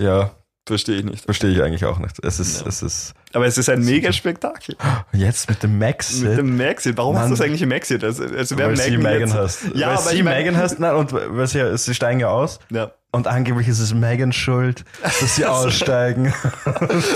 [0.00, 0.32] Ja,
[0.68, 1.24] Verstehe ich nicht.
[1.24, 2.16] verstehe ich eigentlich auch nicht.
[2.22, 2.66] Es ist, Ja.
[2.68, 4.76] es ist, Aber es ist ein mega Spektakel.
[5.12, 6.22] jetzt mit dem Maxit.
[6.28, 6.96] Mit dem Maxit.
[6.96, 7.24] Warum Mann.
[7.24, 8.04] hast du das eigentlich im Maxit?
[8.04, 9.62] Also, also weil sie Megan heißt.
[9.74, 12.20] Ja, weil aber sie ich mein- Megan heißt, nein, und weil sie, ja- sie steigen
[12.20, 12.58] ja aus.
[12.70, 12.92] Ja.
[13.10, 16.32] Und angeblich ist es Megan schuld, dass sie aussteigen.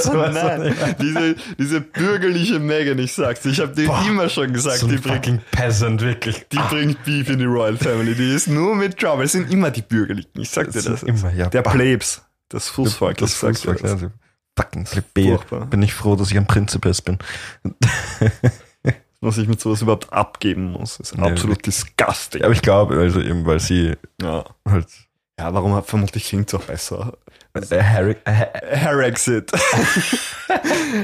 [0.03, 3.44] so, Oh also, nein, diese, diese bürgerliche Megan, ich sag's.
[3.44, 6.46] Ich habe dir Boah, immer schon gesagt, so die bringt Peasant, wirklich.
[6.50, 8.14] Die bringt Beef in die Royal Family.
[8.14, 9.26] Die ist nur mit Trouble.
[9.26, 10.30] Es sind immer die Bürgerlichen.
[10.38, 11.00] Ich sag dir Das das.
[11.00, 11.48] sind immer, ja.
[11.50, 11.72] Der Bah.
[11.72, 12.22] Plebs.
[12.53, 13.16] Das Fußvolk.
[13.18, 14.00] das dir Fußvolk, das.
[14.03, 14.11] ja,
[14.84, 15.38] Plebejer.
[15.38, 15.66] Furchtbar.
[15.66, 17.18] Bin ich froh, dass ich ein Prinzipess bin.
[19.20, 20.98] Was ich mit sowas überhaupt abgeben muss.
[20.98, 22.40] ist Ja, absolut disgusting.
[22.40, 24.44] Ja, aber ich glaube, also eben, weil sie Ja.
[24.68, 24.86] halt
[25.38, 27.16] ja, warum hat- vermutlich klingt es auch besser.
[27.55, 29.50] äh, äh, Herexit.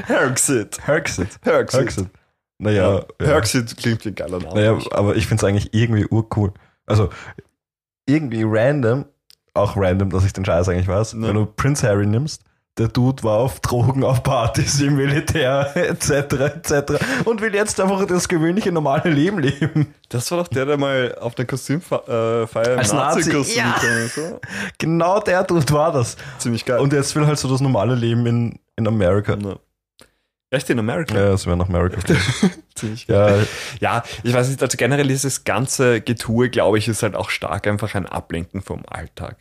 [0.05, 0.85] Herexit.
[0.85, 1.39] Herxit.
[1.43, 1.79] Herexit.
[1.81, 2.07] Herxit.
[2.59, 3.25] Naja, ja.
[3.25, 4.53] Herexit klingt wie ein geiler Name.
[4.53, 6.53] Naja, aber ich finde es eigentlich irgendwie urcool.
[6.85, 7.09] Also
[8.05, 9.05] irgendwie random,
[9.59, 11.27] auch random, dass ich den Scheiß eigentlich weiß, Ne.
[11.27, 12.43] wenn du Prince Harry nimmst,
[12.77, 16.93] der Dude war auf Drogen, auf Partys, im Militär, etc., etc.
[17.25, 19.93] und will jetzt einfach das gewöhnliche, normale Leben leben.
[20.07, 22.03] Das war doch der, der mal auf der Kostümfeier
[22.73, 23.73] im Als Nazi, Nazi-Kostüm ja.
[23.73, 24.17] gekommen ist.
[24.17, 24.39] oder?
[24.77, 26.15] Genau der Dude war das.
[26.37, 26.79] Ziemlich geil.
[26.79, 29.35] Und jetzt will halt so das normale Leben in, in Amerika.
[29.35, 29.55] Ja.
[30.51, 31.13] Echt in Amerika?
[31.15, 31.99] Ja, es wäre nach Amerika.
[32.75, 33.45] Ziemlich geil.
[33.81, 37.29] ja, Ja, ich weiß nicht, also generell dieses ganze Getue, glaube ich, ist halt auch
[37.29, 39.35] stark einfach ein Ablenken vom Alltag.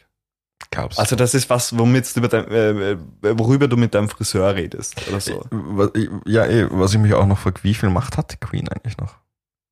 [0.71, 0.99] Gab's.
[0.99, 4.55] Also das ist was, womit du mit dein, äh, äh, worüber du mit deinem Friseur
[4.55, 5.45] redest oder so.
[5.51, 5.91] Was-
[6.27, 8.97] ja, eh, was ich mich auch noch frage, wie viel Macht hat die Queen eigentlich
[8.99, 9.15] noch?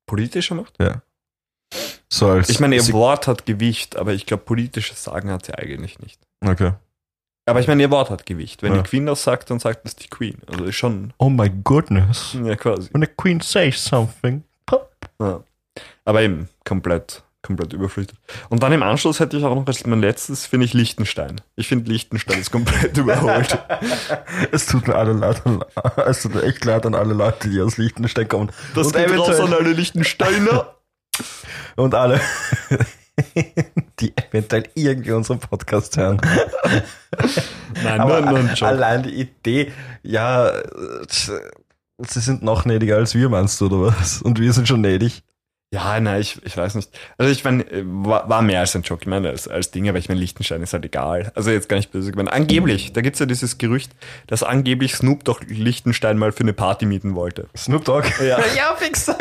[0.07, 0.73] Politische Macht?
[0.79, 1.01] Ja.
[2.09, 5.53] So als Ich meine, ihr Wort hat Gewicht, aber ich glaube, politisches Sagen hat sie
[5.53, 6.19] eigentlich nicht.
[6.45, 6.71] Okay.
[7.45, 8.63] Aber ich meine, ihr Wort hat Gewicht.
[8.63, 8.81] Wenn Ja.
[8.81, 10.37] die Queen das sagt, dann sagt das die Queen.
[10.47, 12.35] Also ist schon, Oh my goodness.
[12.43, 12.89] ja quasi.
[12.93, 14.43] When the queen says something.
[14.65, 14.93] Pop.
[15.19, 15.43] Ja.
[16.05, 18.17] Aber eben, komplett komplett überflüchtet.
[18.49, 21.39] Und dann im Anschluss hätte ich auch noch als mein letztes, finde ich, Liechtenstein.
[21.55, 23.57] Ich finde Liechtenstein ist komplett überholt.
[24.51, 25.63] Es tut mir alle leid, an-
[26.07, 28.51] es tut mir echt leid an alle Leute, die aus Liechtenstein kommen.
[28.75, 30.73] Das und geht raus an alle Liechtensteiner.
[31.75, 32.19] Und alle,
[33.99, 36.19] die eventuell irgendwie unseren Podcast hören.
[37.83, 39.71] Nein, Aber nur, nur allein die Idee,
[40.03, 40.63] ja, äh,
[41.07, 44.21] sie sind noch gnädiger als wir, meinst du, oder was?
[44.21, 45.23] Und wir sind schon gnädig.
[45.73, 46.97] Ja, nein, ich, ich weiß nicht.
[47.17, 49.89] Also ich meine, äh, war, war mehr als ein Joke, ich meine, als, als Ding,
[49.89, 51.29] aber ich meine, Liechtenstein ist halt egal.
[51.35, 52.31] Also jetzt gar nicht böse gemeint.
[52.31, 53.91] Angeblich, da gibt's ja dieses Gerücht,
[54.27, 57.49] dass angeblich Snoop doch Liechtenstein mal für eine Party mieten wollte.
[57.55, 58.07] Snoop Dogg.
[58.21, 58.39] Ja.
[58.55, 59.05] ja fix.
[59.05, 59.17] Das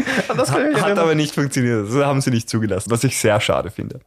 [0.52, 0.98] kann ich mich Hat erinnern.
[0.98, 1.88] aber nicht funktioniert.
[1.88, 4.00] Das haben sie nicht zugelassen, was ich sehr schade finde.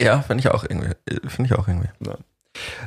[0.00, 0.90] Ja, finde ich auch irgendwie.
[1.28, 1.88] Finde ich auch irgendwie.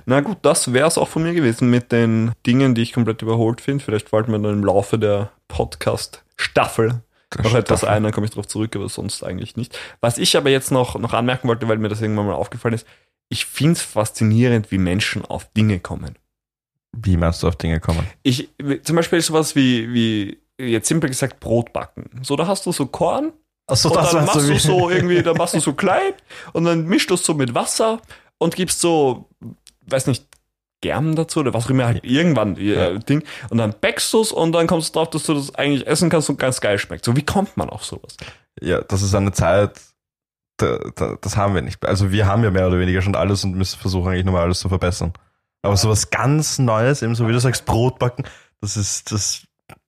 [0.06, 3.22] Na gut, das wäre es auch von mir gewesen mit den Dingen, die ich komplett
[3.22, 3.84] überholt finde.
[3.84, 7.02] Vielleicht fällt mir dann im Laufe der Podcast-Staffel
[7.38, 9.78] noch etwas ein, dann komme ich darauf zurück, aber sonst eigentlich nicht.
[10.02, 12.88] Was ich aber jetzt noch, noch anmerken wollte, weil mir das irgendwann mal aufgefallen ist,
[13.30, 16.16] ich finde es faszinierend, wie Menschen auf Dinge kommen.
[16.92, 18.06] Wie meinst du auf Dinge kommen?
[18.24, 18.50] Ich,
[18.82, 22.10] zum Beispiel sowas wie, wie, jetzt simpel gesagt, Brot backen.
[22.24, 23.32] So, da hast du so Korn
[23.68, 26.14] Achso, und dann machst du so irgendwie, dann machst du so klein
[26.54, 28.02] und dann mischst du es so mit Wasser
[28.40, 29.30] und gibst so,
[29.86, 30.26] weiß nicht,
[30.82, 32.98] Germen dazu oder was auch immer, halt irgendwann äh, Ja.
[33.00, 33.24] Ding.
[33.50, 36.10] Und dann backst du es und dann kommst du drauf, dass du das eigentlich essen
[36.10, 37.06] kannst und ganz geil schmeckt.
[37.06, 38.16] So, wie kommt man auf sowas?
[38.62, 39.80] Ja, das ist eine Zeit,
[40.58, 41.84] da, da, das haben wir nicht.
[41.86, 44.44] Also wir haben ja mehr oder weniger schon alles und müssen versuchen eigentlich nur mal
[44.44, 45.14] alles zu verbessern.
[45.62, 48.24] Aber sowas ganz Neues, eben so wie du sagst, Brot backen,
[48.62, 49.44] das ist, das,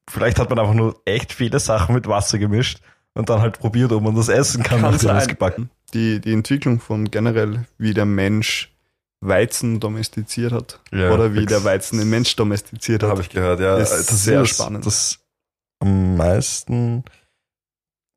[0.09, 2.79] vielleicht hat man einfach nur echt viele Sachen mit Wasser gemischt
[3.13, 5.69] und dann halt probiert, ob man das essen kann, Kann nachdem man es gebacken.
[5.93, 8.70] Die, die Entwicklung von generell, wie der Mensch
[9.22, 10.80] Weizen domestiziert hat.
[10.91, 13.11] Ja, oder wie der Weizen den Mensch domestiziert hat.
[13.11, 13.78] habe ich gehört, ja.
[13.78, 14.86] Ist das ist sehr das, spannend.
[14.86, 15.19] Das
[15.80, 17.03] am meisten,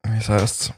[0.06, 0.74] wie heißt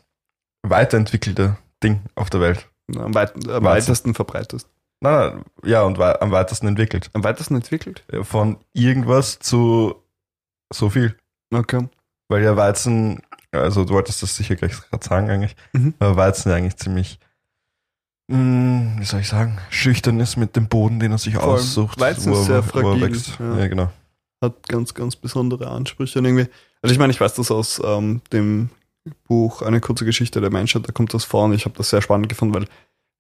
[0.62, 2.68] weiterentwickelte Ding auf der Welt.
[2.96, 4.66] am, weit, am weitesten verbreitet.
[5.00, 7.10] Nein, nein, ja, und am weitesten entwickelt.
[7.12, 8.04] Am weitesten entwickelt?
[8.22, 10.02] Von irgendwas zu
[10.72, 11.16] so viel.
[11.52, 11.88] Okay.
[12.28, 13.22] Weil ja Weizen,
[13.52, 15.94] also du wolltest das sicher gleich gerade sagen eigentlich, Mhm.
[15.98, 17.18] Weizen ja eigentlich ziemlich,
[18.28, 22.00] mh, wie soll ich sagen, schüchtern ist mit dem Boden, den er sich Vor aussucht.
[22.00, 23.58] Weizen ist sehr fragil, ja.
[23.58, 23.66] Ja.
[23.68, 23.90] genau.
[24.42, 26.18] hat ganz, ganz besondere Ansprüche.
[26.18, 26.46] Und irgendwie,
[26.82, 28.70] also ich meine, ich weiß das aus ähm, dem
[29.28, 32.02] Buch Eine kurze Geschichte der Menschheit, da kommt das vor und ich habe das sehr
[32.02, 32.66] spannend gefunden, weil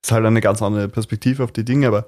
[0.02, 2.06] es halt eine ganz andere Perspektive auf die Dinge, aber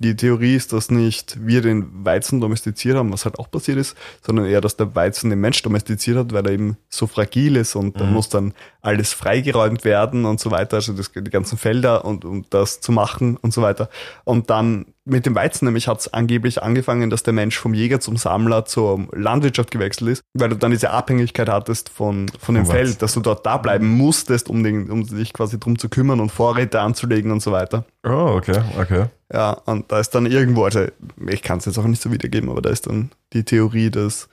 [0.00, 3.96] die Theorie ist, dass nicht wir den Weizen domestiziert haben, was halt auch passiert ist,
[4.26, 7.76] sondern eher, dass der Weizen den Mensch domestiziert hat, weil er eben so fragil ist
[7.76, 8.12] und da Mhm.
[8.12, 12.44] muss dann alles freigeräumt werden und so weiter, also das, die ganzen Felder und um
[12.50, 13.88] das zu machen und so weiter.
[14.24, 18.00] Und dann mit dem Weizen nämlich hat es angeblich angefangen, dass der Mensch vom Jäger
[18.00, 22.64] zum Sammler zur Landwirtschaft gewechselt ist, weil du dann diese Abhängigkeit hattest von, von dem
[22.64, 22.72] Weizen.
[22.74, 26.20] Feld, dass du dort da bleiben musstest, um, den, um dich quasi drum zu kümmern
[26.20, 27.84] und Vorräte anzulegen und so weiter.
[28.02, 29.06] Oh, okay, okay.
[29.32, 30.86] Ja, und da ist dann irgendwo, also
[31.28, 34.28] ich kann es jetzt auch nicht so wiedergeben, aber da ist dann die Theorie, dass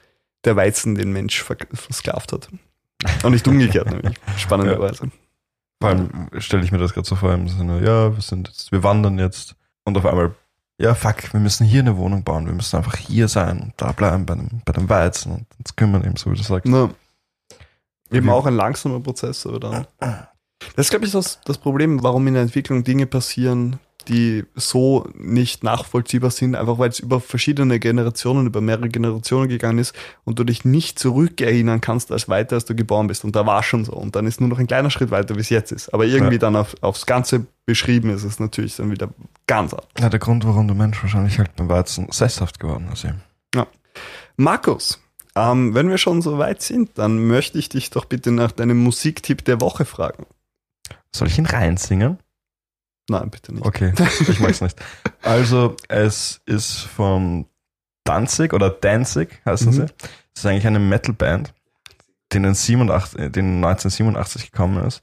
[0.45, 2.49] der Weizen den Mensch ver versklavt hat.
[3.23, 4.15] Und nicht umgekehrt, nämlich.
[4.37, 5.11] Spannenderweise.
[5.81, 8.71] Vor allem stelle ich mir das gerade so vor im Sinne, ja, wir sind jetzt,
[8.71, 10.35] wir wandern jetzt und auf einmal,
[10.81, 13.91] ja, fuck, wir müssen hier eine Wohnung bauen, wir müssen einfach hier sein und da
[13.91, 16.67] bleiben bei dem, bei dem Weizen und uns kümmern, eben so wie du sagst.
[16.67, 16.89] Na,
[18.11, 19.87] eben auch ein langsamer Prozess, aber dann.
[20.75, 25.07] Das ist, glaube ich, das, das Problem, warum in der Entwicklung Dinge passieren, die so
[25.15, 29.93] nicht nachvollziehbar sind, einfach weil es über verschiedene Generationen, über mehrere Generationen gegangen ist
[30.23, 33.23] und du dich nicht zurückerinnern kannst, als weiter, als du geboren bist.
[33.23, 33.93] Und da war schon so.
[33.93, 35.93] Und dann ist nur noch ein kleiner Schritt weiter, wie es jetzt ist.
[35.93, 36.39] Aber irgendwie Ja.
[36.39, 39.09] dann auf, aufs Ganze beschrieben ist es natürlich dann wieder
[39.47, 39.87] ganz anders.
[39.99, 43.05] Ja, der Grund, warum der Mensch wahrscheinlich halt beim Weizen sesshaft geworden ist.
[43.05, 43.21] eben.
[44.37, 44.99] Markus,
[45.35, 48.77] ähm, wenn wir schon so weit sind, dann möchte ich dich doch bitte nach deinem
[48.81, 50.25] Musiktipp der Woche fragen.
[51.13, 52.17] Soll ich ihn reinsingen?
[53.11, 53.65] Nein, bitte nicht.
[53.65, 53.93] Okay,
[54.29, 54.77] ich mag's nicht.
[55.21, 57.45] Also, es ist von
[58.05, 59.73] Danzig oder Danzig heißen Mhm.
[59.73, 59.81] sie.
[60.33, 61.53] Das ist eigentlich eine Metalband,
[62.31, 65.01] die in, den 87, äh, die in 1987 gekommen ist.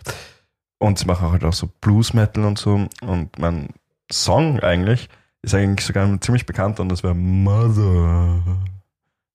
[0.78, 2.86] Und sie machen halt auch so Blues Metal und so.
[3.02, 3.68] Und mein
[4.10, 5.08] Song eigentlich
[5.42, 8.42] ist eigentlich sogar ziemlich bekannt und das wäre Mother.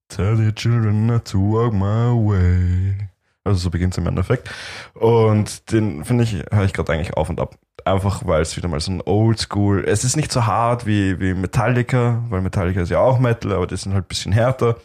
[0.10, 3.10] Tell your children not to walk my way.
[3.46, 4.50] Also so beginnt es im Endeffekt.
[4.94, 7.58] Und den finde ich, höre ich gerade eigentlich auf und ab.
[7.86, 11.34] Einfach weil es wieder mal so ein Oldschool, es ist nicht so hart wie, wie
[11.34, 14.78] Metallica, weil Metallica ist ja auch Metal, aber die sind halt ein bisschen härter.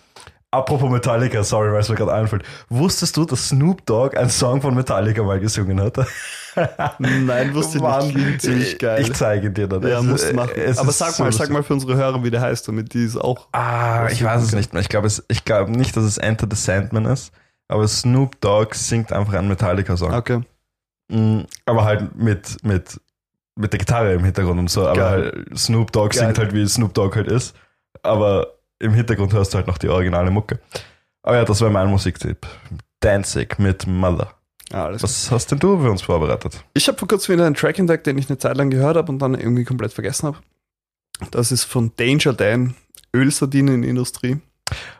[0.51, 2.42] Apropos Metallica, sorry, weil es mir gerade einfällt.
[2.70, 5.99] Wusstest du, dass Snoop Dogg einen Song von Metallica mal gesungen hat?
[6.99, 8.16] Nein, wusste ich Mann, nicht.
[8.16, 9.03] Klingt ziemlich geil.
[9.03, 9.84] Ich zeige dir das.
[9.84, 10.53] ja, musst machen.
[10.78, 13.18] Aber sag so mal, sag mal für unsere Hörer, wie der heißt, damit die es
[13.18, 13.49] auch.
[13.53, 14.57] Ah, ich weiß es gucke.
[14.57, 14.80] nicht mehr.
[14.80, 17.30] Ich glaube ich glaube nicht, dass es Enter the Sandman ist,
[17.68, 20.14] aber Snoop Dogg singt einfach einen Metallica-Song.
[20.14, 20.40] Okay.
[21.09, 23.00] Mm, Aber halt mit, mit,
[23.56, 24.86] mit der Gitarre im Hintergrund und so.
[24.86, 26.26] Aber halt Snoop Dogg Geil.
[26.26, 27.54] singt halt, wie Snoop Dogg halt ist.
[28.02, 30.61] Aber im Hintergrund hörst du halt noch die originale Mucke.
[31.22, 32.46] Aber ja, das war mein Musiktipp.
[33.00, 34.34] Danzig mit Mother.
[34.70, 36.62] Alles Was hast denn du für uns vorbereitet?
[36.74, 39.11] Ich habe vor kurzem wieder einen Track entdeckt, den ich eine Zeit lang gehört habe
[39.11, 40.38] und dann irgendwie komplett vergessen habe.
[41.30, 42.74] Das ist von Danger Dan,
[43.14, 44.38] Ölsardinenindustrie.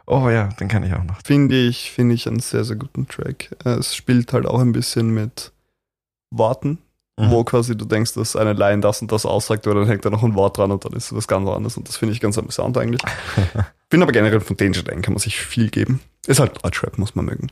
[0.07, 1.19] Oh ja, den kenne ich auch noch.
[1.25, 3.55] Finde ich, finde ich einen sehr, sehr guten Track.
[3.65, 5.53] Es spielt halt auch ein bisschen mit
[6.31, 6.79] Worten,
[7.19, 7.31] Mhm.
[7.33, 10.11] wo quasi du denkst, dass eine Line das und das aussagt, aber dann hängt da
[10.11, 12.39] noch ein Wort dran und dann ist was ganz anderes und das finde ich ganz
[12.39, 13.03] amüsant eigentlich.
[13.91, 16.01] Bin aber generell von Danger Dan, kann man sich viel geben.
[16.29, 17.49] Ist halt Deutschrap, muss man mögen.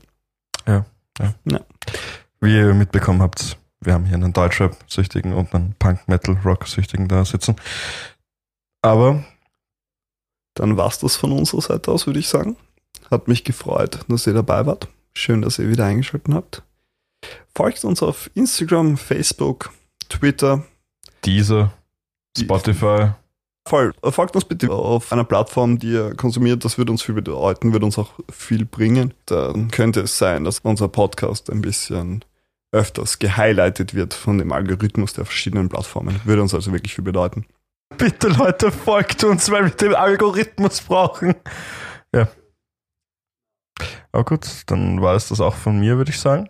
[2.41, 7.57] Wie ihr mitbekommen habt, wir haben hier einen Deutschrap-Süchtigen und einen Punk-Metal-Rock-Süchtigen da sitzen.
[8.83, 9.25] Aber
[10.55, 12.57] Dann war's das von unserer Seite aus, würde ich sagen.
[13.11, 14.89] Hat mich gefreut, dass ihr dabei wart.
[15.15, 16.63] Schön, dass ihr wieder eingeschaltet habt.
[17.55, 19.73] Folgt uns auf Instagram, Facebook,
[20.09, 20.65] Twitter.
[21.25, 21.71] diese,
[22.39, 23.13] Spotify,
[23.67, 23.93] Voll.
[24.01, 26.65] Folgt uns bitte auf einer Plattform, die ihr konsumiert.
[26.65, 29.13] Das würde uns viel bedeuten, würde uns auch viel bringen.
[29.27, 32.25] Dann könnte es sein, dass unser Podcast ein bisschen
[32.71, 36.21] öfters gehighlightet wird von dem Algorithmus der verschiedenen Plattformen.
[36.25, 37.45] Würde uns also wirklich viel bedeuten.
[37.99, 41.35] Bitte Leute, folgt uns, weil wir den Algorithmus brauchen.
[42.15, 42.29] Ja.
[44.13, 46.49] Aber gut, dann war es das auch von mir, würde ich sagen.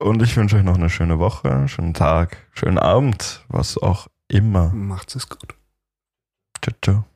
[0.00, 4.70] Und ich wünsche euch noch eine schöne Woche, schönen Tag, schönen Abend, was auch immer.
[4.70, 5.54] Macht's es gut.
[6.62, 7.09] Ciao, ciao.